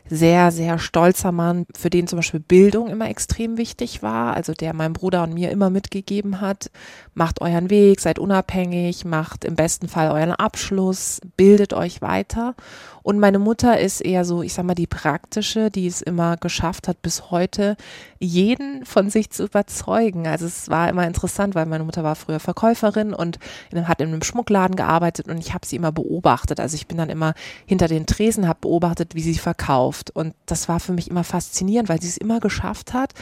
sehr, 0.09 0.51
sehr 0.51 0.79
stolzer 0.79 1.33
Mann, 1.33 1.67
für 1.77 1.91
den 1.91 2.07
zum 2.07 2.19
Beispiel 2.19 2.41
Bildung 2.41 2.89
immer 2.89 3.09
extrem 3.09 3.59
wichtig 3.59 4.03
war, 4.03 4.35
also 4.35 4.53
der 4.53 4.73
meinem 4.73 4.93
Bruder 4.93 5.23
und 5.23 5.35
mir 5.35 5.51
immer 5.51 5.71
mitgegeben 5.71 6.41
hat, 6.41 6.71
macht 7.15 7.41
euren 7.41 7.71
Weg, 7.71 8.01
seid 8.01 8.19
unabhängig, 8.19 9.05
macht 9.05 9.45
im 9.45 9.57
besten 9.57 9.89
Fall 9.89 10.11
euren 10.11 10.33
Abschluss, 10.33 11.21
bildet 11.37 11.73
euch 11.73 12.03
weiter. 12.03 12.55
Und 13.03 13.21
meine 13.21 13.39
Mutter 13.39 13.79
ist 13.79 14.01
eher 14.01 14.25
so, 14.25 14.43
ich 14.43 14.53
sag 14.53 14.65
mal, 14.65 14.75
die 14.75 14.89
praktische, 14.89 15.71
die 15.71 15.87
es 15.87 16.03
immer 16.03 16.37
geschafft 16.37 16.89
hat, 16.89 17.03
bis 17.03 17.31
heute 17.31 17.77
jeden 18.19 18.85
von 18.85 19.11
sich 19.11 19.31
zu 19.31 19.45
überzeugen. 19.45 20.27
Also 20.27 20.47
es 20.47 20.69
war 20.71 20.89
immer 20.89 21.07
interessant, 21.07 21.55
weil 21.55 21.67
meine 21.67 21.85
Mutter 21.85 22.03
war 22.03 22.17
früher 22.17 22.41
Verkäuferin 22.41 23.15
und 23.15 23.39
hat 23.73 24.01
in 24.01 24.09
einem 24.09 24.23
Schmuckladen 24.23 24.75
gearbeitet 24.75 25.29
und 25.29 25.39
ich 25.39 25.55
habe 25.55 25.65
sie 25.65 25.77
immer 25.77 25.93
beobachtet. 25.93 26.59
Also 26.59 26.75
ich 26.75 26.89
bin 26.89 26.99
dann 26.99 27.09
immer 27.09 27.35
hinter 27.65 27.87
den 27.87 28.07
Tresen, 28.07 28.49
habe 28.49 28.59
beobachtet, 28.63 29.15
wie 29.15 29.23
sie 29.23 29.35
verkauft. 29.35 29.96
Und 30.15 30.35
das 30.47 30.69
war 30.69 30.81
für 30.81 30.93
mich 30.93 31.11
immer 31.11 31.25
faszinierend, 31.25 31.89
weil 31.89 32.01
sie 32.01 32.09
es 32.09 32.17
immer 32.17 32.41
geschafft 32.41 32.93
hat, 32.93 33.13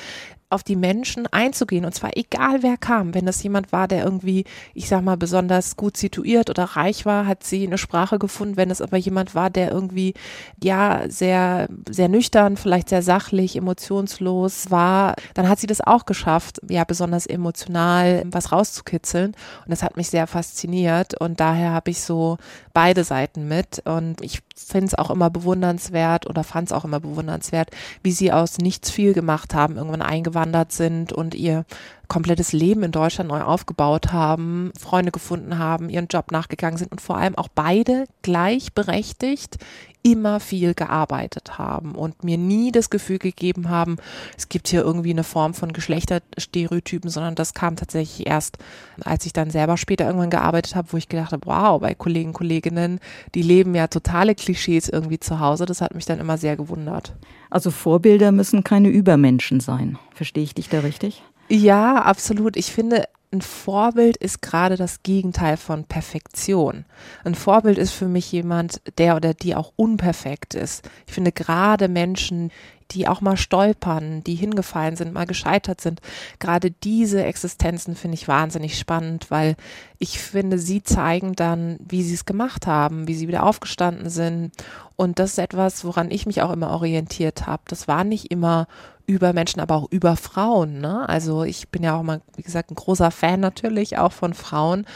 auf 0.54 0.62
die 0.62 0.76
Menschen 0.76 1.26
einzugehen. 1.26 1.84
Und 1.84 1.94
zwar 1.94 2.16
egal 2.16 2.62
wer 2.62 2.76
kam. 2.76 3.12
Wenn 3.12 3.26
das 3.26 3.42
jemand 3.42 3.72
war, 3.72 3.88
der 3.88 4.04
irgendwie, 4.04 4.44
ich 4.72 4.88
sag 4.88 5.02
mal, 5.02 5.16
besonders 5.16 5.76
gut 5.76 5.96
situiert 5.96 6.48
oder 6.48 6.64
reich 6.64 7.04
war, 7.04 7.26
hat 7.26 7.42
sie 7.42 7.66
eine 7.66 7.76
Sprache 7.76 8.18
gefunden. 8.18 8.56
Wenn 8.56 8.70
es 8.70 8.80
aber 8.80 8.96
jemand 8.96 9.34
war, 9.34 9.50
der 9.50 9.72
irgendwie, 9.72 10.14
ja, 10.62 11.02
sehr, 11.08 11.68
sehr 11.88 12.08
nüchtern, 12.08 12.56
vielleicht 12.56 12.88
sehr 12.88 13.02
sachlich, 13.02 13.56
emotionslos 13.56 14.70
war, 14.70 15.16
dann 15.34 15.48
hat 15.48 15.58
sie 15.58 15.66
das 15.66 15.80
auch 15.80 16.06
geschafft, 16.06 16.60
ja, 16.68 16.84
besonders 16.84 17.26
emotional 17.26 18.22
was 18.26 18.52
rauszukitzeln. 18.52 19.32
Und 19.64 19.70
das 19.70 19.82
hat 19.82 19.96
mich 19.96 20.08
sehr 20.08 20.26
fasziniert. 20.26 21.20
Und 21.20 21.40
daher 21.40 21.72
habe 21.72 21.90
ich 21.90 22.00
so 22.00 22.38
beide 22.74 23.04
Seiten 23.04 23.48
mit. 23.48 23.80
Und 23.86 24.20
ich 24.20 24.42
finde 24.54 24.86
es 24.88 24.94
auch 24.94 25.10
immer 25.10 25.30
bewundernswert 25.30 26.26
oder 26.26 26.44
fand 26.44 26.68
es 26.68 26.72
auch 26.72 26.84
immer 26.84 27.00
bewundernswert, 27.00 27.70
wie 28.02 28.12
sie 28.12 28.32
aus 28.32 28.58
nichts 28.58 28.90
viel 28.90 29.14
gemacht 29.14 29.54
haben, 29.54 29.78
irgendwann 29.78 30.02
eingewandert 30.02 30.72
sind 30.72 31.14
und 31.14 31.34
ihr 31.34 31.64
komplettes 32.08 32.52
Leben 32.52 32.82
in 32.82 32.92
Deutschland 32.92 33.30
neu 33.30 33.40
aufgebaut 33.40 34.12
haben, 34.12 34.72
Freunde 34.78 35.10
gefunden 35.10 35.58
haben, 35.58 35.88
ihren 35.88 36.08
Job 36.08 36.32
nachgegangen 36.32 36.76
sind 36.76 36.92
und 36.92 37.00
vor 37.00 37.16
allem 37.16 37.36
auch 37.38 37.48
beide 37.48 38.04
gleichberechtigt 38.20 39.56
immer 40.04 40.38
viel 40.38 40.74
gearbeitet 40.74 41.56
haben 41.58 41.94
und 41.94 42.22
mir 42.22 42.36
nie 42.36 42.70
das 42.70 42.90
Gefühl 42.90 43.18
gegeben 43.18 43.70
haben, 43.70 43.96
es 44.36 44.50
gibt 44.50 44.68
hier 44.68 44.82
irgendwie 44.82 45.10
eine 45.10 45.24
Form 45.24 45.54
von 45.54 45.72
Geschlechterstereotypen, 45.72 47.08
sondern 47.08 47.34
das 47.34 47.54
kam 47.54 47.74
tatsächlich 47.74 48.26
erst, 48.26 48.58
als 49.02 49.24
ich 49.24 49.32
dann 49.32 49.50
selber 49.50 49.78
später 49.78 50.04
irgendwann 50.04 50.28
gearbeitet 50.28 50.76
habe, 50.76 50.92
wo 50.92 50.98
ich 50.98 51.08
gedacht 51.08 51.32
habe, 51.32 51.46
wow, 51.46 51.80
bei 51.80 51.94
Kollegen, 51.94 52.34
Kolleginnen, 52.34 53.00
die 53.34 53.42
leben 53.42 53.74
ja 53.74 53.86
totale 53.86 54.34
Klischees 54.34 54.90
irgendwie 54.90 55.18
zu 55.18 55.40
Hause. 55.40 55.64
Das 55.64 55.80
hat 55.80 55.94
mich 55.94 56.04
dann 56.04 56.20
immer 56.20 56.36
sehr 56.36 56.56
gewundert. 56.56 57.14
Also 57.48 57.70
Vorbilder 57.70 58.30
müssen 58.30 58.62
keine 58.62 58.90
Übermenschen 58.90 59.60
sein. 59.60 59.98
Verstehe 60.12 60.44
ich 60.44 60.54
dich 60.54 60.68
da 60.68 60.80
richtig? 60.80 61.22
Ja, 61.48 62.02
absolut. 62.02 62.56
Ich 62.58 62.72
finde, 62.72 63.04
ein 63.34 63.42
Vorbild 63.42 64.16
ist 64.16 64.42
gerade 64.42 64.76
das 64.76 65.02
Gegenteil 65.02 65.56
von 65.56 65.84
Perfektion. 65.84 66.84
Ein 67.24 67.34
Vorbild 67.34 67.78
ist 67.78 67.90
für 67.90 68.06
mich 68.06 68.30
jemand, 68.30 68.80
der 68.96 69.16
oder 69.16 69.34
die 69.34 69.56
auch 69.56 69.72
unperfekt 69.74 70.54
ist. 70.54 70.88
Ich 71.06 71.12
finde 71.12 71.32
gerade 71.32 71.88
Menschen, 71.88 72.52
die 72.94 73.08
auch 73.08 73.20
mal 73.20 73.36
stolpern, 73.36 74.22
die 74.24 74.34
hingefallen 74.34 74.96
sind, 74.96 75.12
mal 75.12 75.26
gescheitert 75.26 75.80
sind. 75.80 76.00
Gerade 76.38 76.70
diese 76.70 77.24
Existenzen 77.24 77.96
finde 77.96 78.14
ich 78.14 78.28
wahnsinnig 78.28 78.78
spannend, 78.78 79.30
weil 79.30 79.56
ich 79.98 80.20
finde, 80.20 80.58
sie 80.58 80.82
zeigen 80.82 81.34
dann, 81.34 81.78
wie 81.80 82.02
sie 82.02 82.14
es 82.14 82.24
gemacht 82.24 82.66
haben, 82.66 83.08
wie 83.08 83.14
sie 83.14 83.28
wieder 83.28 83.44
aufgestanden 83.44 84.08
sind. 84.08 84.52
Und 84.96 85.18
das 85.18 85.32
ist 85.32 85.38
etwas, 85.38 85.84
woran 85.84 86.10
ich 86.10 86.26
mich 86.26 86.42
auch 86.42 86.52
immer 86.52 86.70
orientiert 86.70 87.46
habe. 87.46 87.62
Das 87.66 87.88
war 87.88 88.04
nicht 88.04 88.30
immer 88.30 88.68
über 89.06 89.32
Menschen, 89.32 89.60
aber 89.60 89.76
auch 89.76 89.90
über 89.90 90.16
Frauen. 90.16 90.80
Ne? 90.80 91.08
Also 91.08 91.44
ich 91.44 91.68
bin 91.68 91.82
ja 91.82 91.98
auch 91.98 92.02
mal, 92.02 92.22
wie 92.36 92.42
gesagt, 92.42 92.70
ein 92.70 92.76
großer 92.76 93.10
Fan 93.10 93.40
natürlich 93.40 93.98
auch 93.98 94.12
von 94.12 94.34
Frauen. 94.34 94.86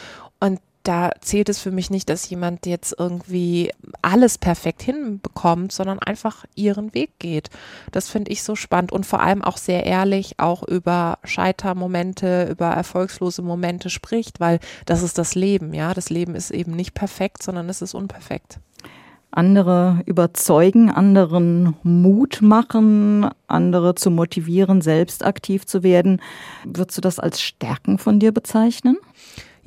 Und 0.41 0.61
da 0.89 1.11
zählt 1.21 1.51
es 1.51 1.59
für 1.59 1.71
mich 1.71 1.91
nicht, 1.91 2.09
dass 2.09 2.31
jemand 2.31 2.65
jetzt 2.65 2.95
irgendwie 2.99 3.71
alles 4.01 4.39
perfekt 4.39 4.81
hinbekommt, 4.81 5.71
sondern 5.71 5.99
einfach 5.99 6.47
ihren 6.55 6.95
Weg 6.95 7.19
geht. 7.19 7.51
Das 7.93 8.09
finde 8.09 8.31
ich 8.31 8.43
so 8.43 8.55
spannend 8.55 8.91
und 8.91 9.05
vor 9.05 9.21
allem 9.21 9.45
auch 9.45 9.59
sehr 9.59 9.85
ehrlich 9.85 10.39
auch 10.39 10.63
über 10.63 11.19
Scheitermomente, 11.25 12.49
über 12.51 12.69
erfolgslose 12.69 13.43
Momente 13.43 13.91
spricht, 13.91 14.41
weil 14.41 14.61
das 14.87 15.03
ist 15.03 15.19
das 15.19 15.35
Leben, 15.35 15.75
ja. 15.75 15.93
Das 15.93 16.09
Leben 16.09 16.35
ist 16.35 16.51
eben 16.51 16.73
nicht 16.73 16.95
perfekt, 16.95 17.43
sondern 17.43 17.69
es 17.69 17.83
ist 17.83 17.93
unperfekt. 17.93 18.59
Andere 19.31 20.03
überzeugen, 20.07 20.91
anderen 20.91 21.77
Mut 21.83 22.39
machen, 22.41 23.29
andere 23.47 23.95
zu 23.95 24.11
motivieren, 24.11 24.81
selbst 24.81 25.23
aktiv 25.23 25.67
zu 25.67 25.83
werden. 25.83 26.23
Würdest 26.65 26.97
du 26.97 27.03
das 27.03 27.19
als 27.19 27.43
Stärken 27.43 27.99
von 27.99 28.21
dir 28.21 28.33
bezeichnen? 28.33 28.97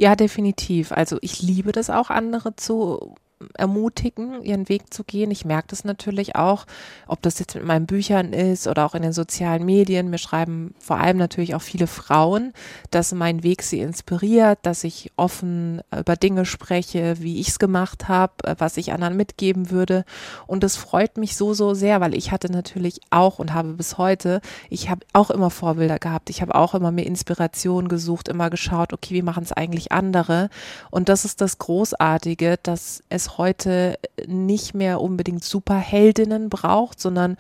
Ja, 0.02 0.16
definitiv. 0.16 0.92
Also 0.92 1.20
ich 1.22 1.44
liebe 1.44 1.72
das 1.72 1.92
auch, 1.92 2.10
andere 2.10 2.56
zu 2.56 3.14
ermutigen, 3.58 4.44
ihren 4.44 4.70
Weg 4.70 4.94
zu 4.94 5.04
gehen. 5.04 5.32
Ich 5.32 5.46
merke 5.46 5.70
das 5.70 5.84
natürlich 5.84 6.36
auch, 6.36 6.66
ob 7.08 7.22
das 7.22 7.40
jetzt 7.40 7.56
mit 7.56 7.66
meinen 7.66 7.86
Büchern 7.86 8.34
ist 8.34 8.68
oder 8.68 8.86
auch 8.86 8.96
in 8.96 9.02
den 9.02 9.14
sozialen 9.14 9.66
Medien. 9.66 10.10
Mir 10.10 10.18
schreiben 10.18 10.74
vor 10.80 10.98
allem 10.98 11.18
natürlich 11.18 11.56
auch 11.56 11.62
viele 11.62 11.88
Frauen, 11.88 12.54
dass 12.92 13.14
mein 13.14 13.44
Weg 13.44 13.64
sie 13.64 13.80
inspiriert, 13.80 14.60
dass 14.64 14.84
ich 14.84 15.12
offen 15.16 15.82
über 15.98 16.16
Dinge 16.16 16.46
spreche, 16.46 17.16
wie 17.20 17.40
ich 17.40 17.50
es 17.50 17.60
gemacht 17.60 18.08
habe, 18.08 18.34
was 18.58 18.78
ich 18.78 18.94
anderen 18.94 19.18
mitgeben 19.18 19.72
würde. 19.72 20.06
Und 20.48 20.64
das 20.64 20.76
freut 20.76 21.18
mich 21.18 21.36
so, 21.36 21.54
so 21.54 21.74
sehr, 21.74 22.02
weil 22.02 22.16
ich 22.16 22.32
hatte 22.32 22.52
natürlich 22.52 23.02
auch 23.10 23.40
und 23.40 23.54
habe 23.54 23.74
bis 23.74 23.98
heute, 23.98 24.42
ich 24.70 24.90
habe 24.90 25.06
auch 25.14 25.30
immer 25.30 25.50
Vorbilder 25.50 26.00
gehabt. 26.00 26.30
Ich 26.30 26.42
habe 26.42 26.56
auch 26.56 26.74
immer 26.74 26.92
mir 26.92 27.06
Inspiration 27.06 27.88
gesucht, 27.88 28.28
immer 28.28 28.50
geschaut, 28.50 28.94
okay, 28.94 29.14
wie 29.14 29.22
machen 29.22 29.44
es 29.44 29.52
eigentlich 29.52 29.92
andere? 29.92 30.50
Und 30.90 31.10
das 31.10 31.26
ist 31.26 31.42
das 31.42 31.58
Großartige, 31.58 32.58
dass 32.64 33.04
es 33.10 33.31
heute 33.38 33.98
nicht 34.28 34.74
mehr 34.74 35.02
unbedingt 35.02 35.44
Superheldinnen 35.44 36.50
braucht, 36.50 37.00
sondern 37.00 37.38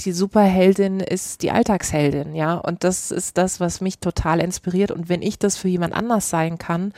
die 0.00 0.12
Superheldin 0.12 1.00
ist 1.00 1.42
die 1.42 1.50
Alltagsheldin, 1.50 2.34
ja. 2.34 2.54
Und 2.54 2.84
das 2.84 3.10
ist 3.10 3.38
das, 3.38 3.60
was 3.60 3.80
mich 3.80 3.98
total 3.98 4.40
inspiriert. 4.40 4.90
Und 4.90 5.08
wenn 5.08 5.22
ich 5.22 5.38
das 5.38 5.56
für 5.56 5.68
jemand 5.68 5.94
anders 5.94 6.28
sein 6.28 6.58
kann, 6.58 6.92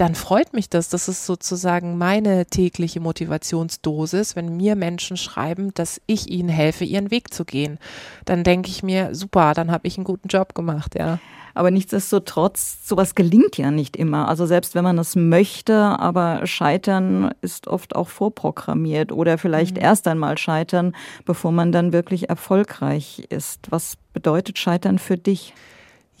dann 0.00 0.14
freut 0.14 0.52
mich 0.52 0.70
das. 0.70 0.88
Das 0.88 1.08
ist 1.08 1.26
sozusagen 1.26 1.98
meine 1.98 2.46
tägliche 2.46 3.00
Motivationsdosis, 3.00 4.36
wenn 4.36 4.56
mir 4.56 4.76
Menschen 4.76 5.16
schreiben, 5.16 5.74
dass 5.74 6.00
ich 6.06 6.30
ihnen 6.30 6.48
helfe, 6.48 6.84
ihren 6.84 7.10
Weg 7.10 7.34
zu 7.34 7.44
gehen. 7.44 7.78
Dann 8.24 8.44
denke 8.44 8.68
ich 8.68 8.84
mir, 8.84 9.14
super, 9.14 9.54
dann 9.54 9.72
habe 9.72 9.88
ich 9.88 9.96
einen 9.98 10.04
guten 10.04 10.28
Job 10.28 10.54
gemacht, 10.54 10.94
ja. 10.96 11.18
Aber 11.54 11.72
nichtsdestotrotz, 11.72 12.86
sowas 12.86 13.16
gelingt 13.16 13.58
ja 13.58 13.72
nicht 13.72 13.96
immer. 13.96 14.28
Also 14.28 14.46
selbst 14.46 14.76
wenn 14.76 14.84
man 14.84 14.98
es 14.98 15.16
möchte, 15.16 15.74
aber 15.76 16.46
Scheitern 16.46 17.34
ist 17.40 17.66
oft 17.66 17.96
auch 17.96 18.08
vorprogrammiert 18.08 19.10
oder 19.10 19.38
vielleicht 19.38 19.74
mhm. 19.76 19.82
erst 19.82 20.06
einmal 20.06 20.38
scheitern, 20.38 20.94
bevor 21.24 21.50
man 21.50 21.72
dann 21.72 21.92
wirklich 21.92 22.28
erfolgreich 22.28 23.26
ist. 23.30 23.72
Was 23.72 23.96
bedeutet 24.12 24.58
Scheitern 24.58 25.00
für 25.00 25.18
dich? 25.18 25.52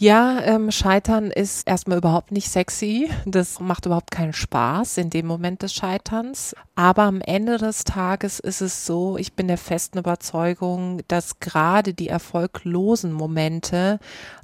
Ja, 0.00 0.40
ähm, 0.44 0.70
Scheitern 0.70 1.32
ist 1.32 1.66
erstmal 1.66 1.98
überhaupt 1.98 2.30
nicht 2.30 2.48
sexy. 2.48 3.10
Das 3.26 3.58
macht 3.58 3.84
überhaupt 3.84 4.12
keinen 4.12 4.32
Spaß 4.32 4.96
in 4.96 5.10
dem 5.10 5.26
Moment 5.26 5.62
des 5.62 5.74
Scheiterns. 5.74 6.54
Aber 6.76 7.02
am 7.02 7.20
Ende 7.20 7.58
des 7.58 7.82
Tages 7.82 8.38
ist 8.38 8.60
es 8.60 8.86
so, 8.86 9.16
ich 9.18 9.32
bin 9.32 9.48
der 9.48 9.58
festen 9.58 9.98
Überzeugung, 9.98 11.00
dass 11.08 11.40
gerade 11.40 11.94
die 11.94 12.06
erfolglosen 12.06 13.12
Momente 13.12 13.98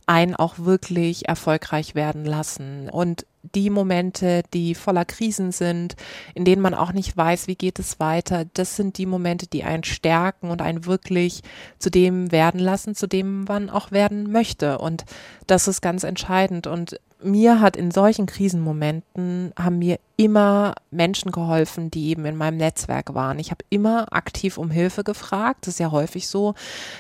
einen 0.06 0.34
auch 0.34 0.58
wirklich 0.58 1.28
erfolgreich 1.28 1.94
werden 1.94 2.24
lassen. 2.24 2.90
Und 2.90 3.24
die 3.54 3.70
Momente, 3.70 4.42
die 4.52 4.74
voller 4.74 5.04
Krisen 5.04 5.52
sind, 5.52 5.96
in 6.35 6.44
denen 6.44 6.62
man 6.62 6.74
auch 6.74 6.92
nicht 6.92 7.16
weiß, 7.16 7.46
wie 7.46 7.57
geht 7.57 7.78
es 7.78 8.00
weiter, 8.00 8.44
das 8.54 8.76
sind 8.76 8.98
die 8.98 9.07
Momente, 9.07 9.46
die 9.46 9.64
einen 9.64 9.85
stärken 9.85 10.50
und 10.50 10.62
einen 10.62 10.87
wirklich 10.87 11.42
zu 11.78 11.90
dem 11.90 12.33
werden 12.33 12.61
lassen, 12.61 12.94
zu 12.94 13.07
dem 13.07 13.44
man 13.44 13.70
auch 13.70 13.90
werden 13.90 14.30
möchte. 14.30 14.78
Und 14.78 15.04
das 15.46 15.68
ist 15.68 15.83
ganz 15.83 16.04
entscheidend. 16.04 16.66
Und 16.66 16.98
mir 17.24 17.60
hat 17.60 17.76
in 17.76 17.90
solchen 17.90 18.26
Krisenmomenten, 18.26 19.52
haben 19.58 19.78
mir 19.78 19.98
immer 20.16 20.74
Menschen 20.92 21.32
geholfen, 21.32 21.90
die 21.90 22.10
eben 22.10 22.24
in 22.24 22.37
meinem 22.37 22.56
Netzwerk 22.56 23.14
waren. 23.14 23.40
Ich 23.40 23.50
habe 23.50 23.64
immer 23.68 24.12
aktiv 24.12 24.58
um 24.58 24.70
Hilfe 24.70 25.02
gefragt. 25.02 25.66
Das 25.66 25.74
ist 25.74 25.80
ja 25.80 25.90
häufig 25.90 26.28
so, 26.28 26.54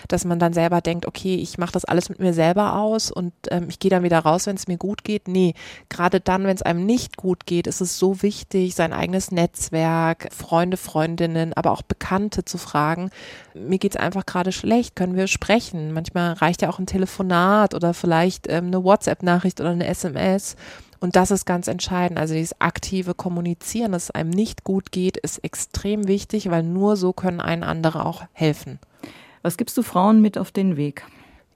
dass 0.08 0.24
man 0.24 0.40
dann 0.40 0.52
selber 0.52 0.80
denkt, 0.80 1.06
okay, 1.06 1.36
ich 1.36 1.56
mache 1.56 1.72
das 1.72 1.84
alles 1.84 2.08
mit 2.08 2.18
mir 2.18 2.34
selber 2.34 2.76
aus 2.76 3.12
und 3.12 3.32
ähm, 3.50 3.66
ich 3.68 3.78
gehe 3.78 3.90
dann 3.90 4.02
wieder 4.02 4.18
raus, 4.18 4.46
wenn 4.46 4.56
es 4.56 4.66
mir 4.66 4.78
gut 4.78 5.04
geht. 5.04 5.28
Nee, 5.28 5.54
gerade 5.88 6.18
dann, 6.18 6.44
wenn 6.44 6.56
es 6.56 6.62
einem 6.62 6.84
nicht 6.86 7.16
gut 7.16 7.46
geht, 7.46 7.68
ist 7.68 7.80
es 7.80 7.98
so 7.98 8.20
wichtig, 8.22 8.74
sein 8.74 8.92
eigenes 8.92 9.30
Netzwerk, 9.30 10.28
Freunde, 10.32 10.76
Freundinnen, 10.76 11.52
aber 11.52 11.70
auch 11.70 11.82
Bekannte 11.82 12.44
zu 12.44 12.58
fragen. 12.58 13.10
Mir 13.54 13.78
geht 13.78 13.94
es 13.94 14.00
einfach 14.00 14.26
gerade 14.26 14.50
schlecht, 14.50 14.96
können 14.96 15.14
wir 15.14 15.28
sprechen? 15.28 15.92
Manchmal 15.92 16.32
reicht 16.32 16.62
ja 16.62 16.68
auch 16.68 16.80
ein 16.80 16.86
Telefonat 16.86 17.74
oder 17.74 17.94
vielleicht 17.94 18.48
ähm, 18.48 18.66
eine 18.66 18.82
WhatsApp-Nachricht 18.82 19.60
oder 19.60 19.70
eine 19.70 19.86
SMS 19.86 20.13
und 21.00 21.16
das 21.16 21.30
ist 21.30 21.44
ganz 21.44 21.68
entscheidend. 21.68 22.18
Also 22.18 22.32
dieses 22.34 22.60
aktive 22.60 23.14
Kommunizieren, 23.14 23.92
dass 23.92 24.04
es 24.04 24.10
einem 24.10 24.30
nicht 24.30 24.64
gut 24.64 24.90
geht, 24.90 25.16
ist 25.18 25.38
extrem 25.44 26.08
wichtig, 26.08 26.50
weil 26.50 26.62
nur 26.62 26.96
so 26.96 27.12
können 27.12 27.40
einen 27.40 27.62
andere 27.62 28.06
auch 28.06 28.24
helfen. 28.32 28.78
Was 29.42 29.58
gibst 29.58 29.76
du 29.76 29.82
Frauen 29.82 30.22
mit 30.22 30.38
auf 30.38 30.50
den 30.50 30.78
Weg? 30.78 31.04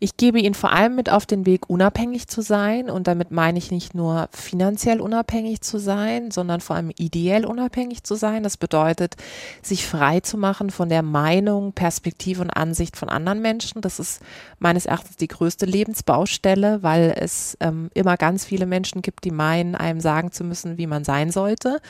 Ich 0.01 0.17
gebe 0.17 0.39
ihnen 0.39 0.55
vor 0.55 0.73
allem 0.73 0.95
mit 0.95 1.11
auf 1.11 1.27
den 1.27 1.45
Weg, 1.45 1.69
unabhängig 1.69 2.29
zu 2.29 2.41
sein. 2.41 2.89
Und 2.89 3.09
damit 3.09 3.31
meine 3.31 3.59
ich 3.59 3.71
nicht 3.71 3.95
nur 3.95 4.29
finanziell 4.33 5.01
unabhängig 5.01 5.61
zu 5.61 5.79
sein, 5.79 6.31
sondern 6.31 6.61
vor 6.61 6.77
allem 6.77 6.93
ideell 6.97 7.45
unabhängig 7.45 8.05
zu 8.05 8.15
sein. 8.15 8.43
Das 8.45 8.57
bedeutet, 8.57 9.17
sich 9.61 9.87
frei 9.87 10.21
zu 10.21 10.37
machen 10.37 10.71
von 10.71 10.89
der 10.89 11.03
Meinung, 11.03 11.73
Perspektive 11.73 12.43
und 12.43 12.51
Ansicht 12.51 12.97
von 12.97 13.09
anderen 13.09 13.43
Menschen. 13.43 13.81
Das 13.81 13.99
ist 13.99 14.21
meines 14.61 14.87
Erachtens 14.87 15.17
die 15.17 15.29
größte 15.29 15.67
Lebensbaustelle, 15.67 16.83
weil 16.83 17.15
es 17.19 17.57
ähm, 17.61 17.91
immer 17.95 18.17
ganz 18.17 18.45
viele 18.45 18.67
Menschen 18.67 19.03
gibt, 19.03 19.25
die 19.25 19.33
meinen, 19.33 19.75
einem 19.75 20.01
sagen 20.01 20.31
zu 20.31 20.45
müssen, 20.45 20.79
wie 20.79 20.87
man 20.87 21.03
sein 21.03 21.33
sollte. 21.33 21.81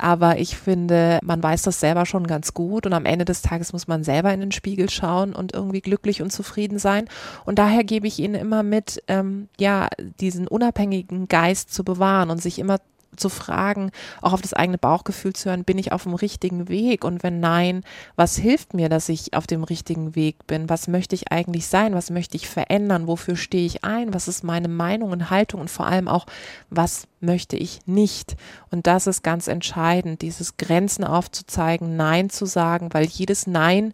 Aber 0.00 0.38
ich 0.38 0.56
finde, 0.56 1.18
man 1.22 1.42
weiß 1.42 1.62
das 1.62 1.78
selber 1.78 2.06
schon 2.06 2.26
ganz 2.26 2.54
gut 2.54 2.86
und 2.86 2.94
am 2.94 3.04
Ende 3.04 3.26
des 3.26 3.42
Tages 3.42 3.74
muss 3.74 3.86
man 3.86 4.02
selber 4.02 4.32
in 4.32 4.40
den 4.40 4.50
Spiegel 4.52 4.88
schauen 4.88 5.34
und 5.34 5.52
irgendwie 5.52 5.82
glücklich 5.82 6.22
und 6.22 6.30
zufrieden 6.32 6.78
sein. 6.78 7.06
Und 7.44 7.58
daher 7.58 7.84
gebe 7.84 8.06
ich 8.06 8.18
Ihnen 8.18 8.34
immer 8.34 8.62
mit, 8.62 9.02
ähm, 9.08 9.48
ja, 9.58 9.88
diesen 10.20 10.48
unabhängigen 10.48 11.28
Geist 11.28 11.74
zu 11.74 11.84
bewahren 11.84 12.30
und 12.30 12.40
sich 12.40 12.58
immer 12.58 12.78
zu 13.20 13.28
fragen, 13.28 13.90
auch 14.20 14.32
auf 14.32 14.40
das 14.40 14.54
eigene 14.54 14.78
Bauchgefühl 14.78 15.32
zu 15.32 15.50
hören, 15.50 15.64
bin 15.64 15.78
ich 15.78 15.92
auf 15.92 16.04
dem 16.04 16.14
richtigen 16.14 16.68
Weg? 16.68 17.04
Und 17.04 17.22
wenn 17.22 17.40
nein, 17.40 17.82
was 18.16 18.36
hilft 18.36 18.74
mir, 18.74 18.88
dass 18.88 19.08
ich 19.08 19.34
auf 19.34 19.46
dem 19.46 19.64
richtigen 19.64 20.14
Weg 20.14 20.46
bin? 20.46 20.68
Was 20.68 20.88
möchte 20.88 21.14
ich 21.14 21.30
eigentlich 21.30 21.66
sein? 21.66 21.94
Was 21.94 22.10
möchte 22.10 22.36
ich 22.36 22.48
verändern? 22.48 23.06
Wofür 23.06 23.36
stehe 23.36 23.66
ich 23.66 23.84
ein? 23.84 24.14
Was 24.14 24.28
ist 24.28 24.44
meine 24.44 24.68
Meinung 24.68 25.10
und 25.10 25.30
Haltung? 25.30 25.60
Und 25.60 25.70
vor 25.70 25.86
allem 25.86 26.08
auch, 26.08 26.26
was 26.70 27.06
möchte 27.20 27.56
ich 27.56 27.80
nicht? 27.86 28.36
Und 28.70 28.86
das 28.86 29.06
ist 29.06 29.22
ganz 29.22 29.46
entscheidend, 29.46 30.22
dieses 30.22 30.56
Grenzen 30.56 31.04
aufzuzeigen, 31.04 31.96
Nein 31.96 32.30
zu 32.30 32.46
sagen, 32.46 32.88
weil 32.92 33.04
jedes 33.04 33.46
Nein 33.46 33.92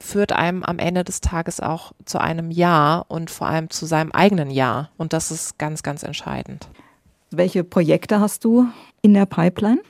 führt 0.00 0.32
einem 0.32 0.62
am 0.62 0.78
Ende 0.78 1.04
des 1.04 1.20
Tages 1.20 1.60
auch 1.60 1.92
zu 2.04 2.18
einem 2.18 2.50
Ja 2.50 3.04
und 3.08 3.30
vor 3.30 3.48
allem 3.48 3.70
zu 3.70 3.86
seinem 3.86 4.12
eigenen 4.12 4.50
Ja. 4.50 4.90
Und 4.96 5.12
das 5.12 5.30
ist 5.30 5.58
ganz, 5.58 5.82
ganz 5.82 6.02
entscheidend. 6.02 6.68
Welche 7.30 7.62
Projekte 7.64 8.20
hast 8.20 8.44
du 8.44 8.66
in 9.02 9.14
der 9.14 9.26
Pipeline? 9.26 9.80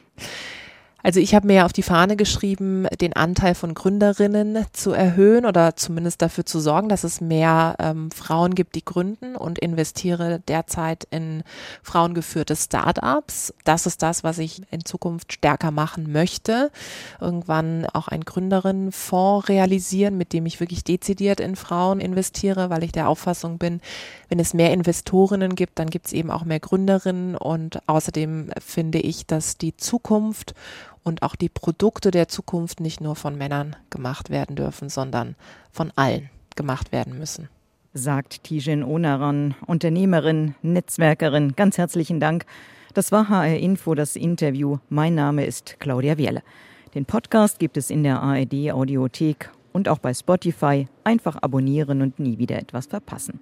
Also 1.01 1.21
ich 1.21 1.33
habe 1.35 1.47
mir 1.47 1.65
auf 1.65 1.73
die 1.73 1.85
Fahne 1.85 2.17
geschrieben, 2.17 2.87
den 3.01 3.15
Anteil 3.15 3.55
von 3.55 3.73
Gründerinnen 3.73 4.67
zu 4.73 4.91
erhöhen 4.91 5.47
oder 5.47 5.77
zumindest 5.77 6.21
dafür 6.21 6.45
zu 6.45 6.59
sorgen, 6.59 6.89
dass 6.89 7.05
es 7.05 7.21
mehr 7.21 7.77
ähm, 7.79 8.11
Frauen 8.11 8.57
gibt, 8.57 8.75
die 8.75 8.85
gründen 8.85 9.37
und 9.37 9.61
investiere 9.61 10.43
derzeit 10.49 11.07
in 11.11 11.45
frauengeführte 11.85 12.57
Startups. 12.57 13.55
Das 13.63 13.87
ist 13.87 14.03
das, 14.03 14.25
was 14.25 14.39
ich 14.39 14.63
in 14.73 14.85
Zukunft 14.85 15.33
stärker 15.33 15.71
machen 15.71 16.11
möchte. 16.11 16.73
Irgendwann 17.21 17.87
auch 17.87 18.09
einen 18.09 18.25
Gründerinnenfonds 18.25 19.49
realisieren, 19.49 20.19
mit 20.19 20.33
dem 20.33 20.47
ich 20.47 20.59
wirklich 20.59 20.83
dezidiert 20.83 21.39
in 21.39 21.55
Frauen 21.55 22.01
investiere, 22.01 22.71
weil 22.71 22.83
ich 22.83 22.91
der 22.91 23.09
Auffassung 23.09 23.59
bin, 23.59 23.81
wenn 24.29 24.39
es 24.39 24.55
mehr 24.55 24.73
Investorinnen 24.73 25.55
gibt, 25.55 25.79
dann 25.79 25.89
gibt 25.91 26.07
es 26.07 26.13
eben 26.13 26.31
auch 26.31 26.45
mehr 26.45 26.61
Gründerinnen 26.61 27.35
und 27.35 27.81
außerdem 27.89 28.51
finde 28.61 28.99
ich, 28.99 29.27
dass 29.27 29.57
die 29.57 29.77
Zukunft 29.77 30.55
und 31.03 31.23
auch 31.23 31.35
die 31.35 31.49
Produkte 31.49 32.11
der 32.11 32.29
Zukunft 32.29 32.81
nicht 32.81 33.01
nur 33.01 33.17
von 33.17 33.37
Männern 33.37 33.77
gemacht 33.91 34.31
werden 34.31 34.57
dürfen, 34.57 34.91
sondern 34.91 35.37
von 35.73 35.93
allen 35.97 36.29
gemacht 36.57 36.93
werden 36.93 37.19
müssen. 37.19 37.49
Sagt 37.95 38.45
Tijen 38.45 38.85
Onaran, 38.85 39.55
Unternehmerin, 39.67 40.55
Netzwerkerin. 40.61 41.55
Ganz 41.57 41.79
herzlichen 41.79 42.21
Dank. 42.21 42.45
Das 42.93 43.13
war 43.13 43.29
HR 43.29 43.57
Info, 43.57 43.95
das 43.95 44.17
Interview. 44.17 44.79
Mein 44.91 45.15
Name 45.15 45.47
ist 45.47 45.77
Claudia 45.79 46.19
Wierle. 46.19 46.43
Den 46.95 47.07
Podcast 47.07 47.59
gibt 47.59 47.77
es 47.77 47.91
in 47.91 48.03
der 48.03 48.21
ARD 48.21 48.73
Audiothek 48.73 49.51
und 49.73 49.89
auch 49.89 49.99
bei 49.99 50.13
Spotify. 50.13 50.87
Einfach 51.05 51.37
abonnieren 51.41 52.03
und 52.03 52.19
nie 52.19 52.39
wieder 52.39 52.59
etwas 52.59 52.87
verpassen. 52.87 53.41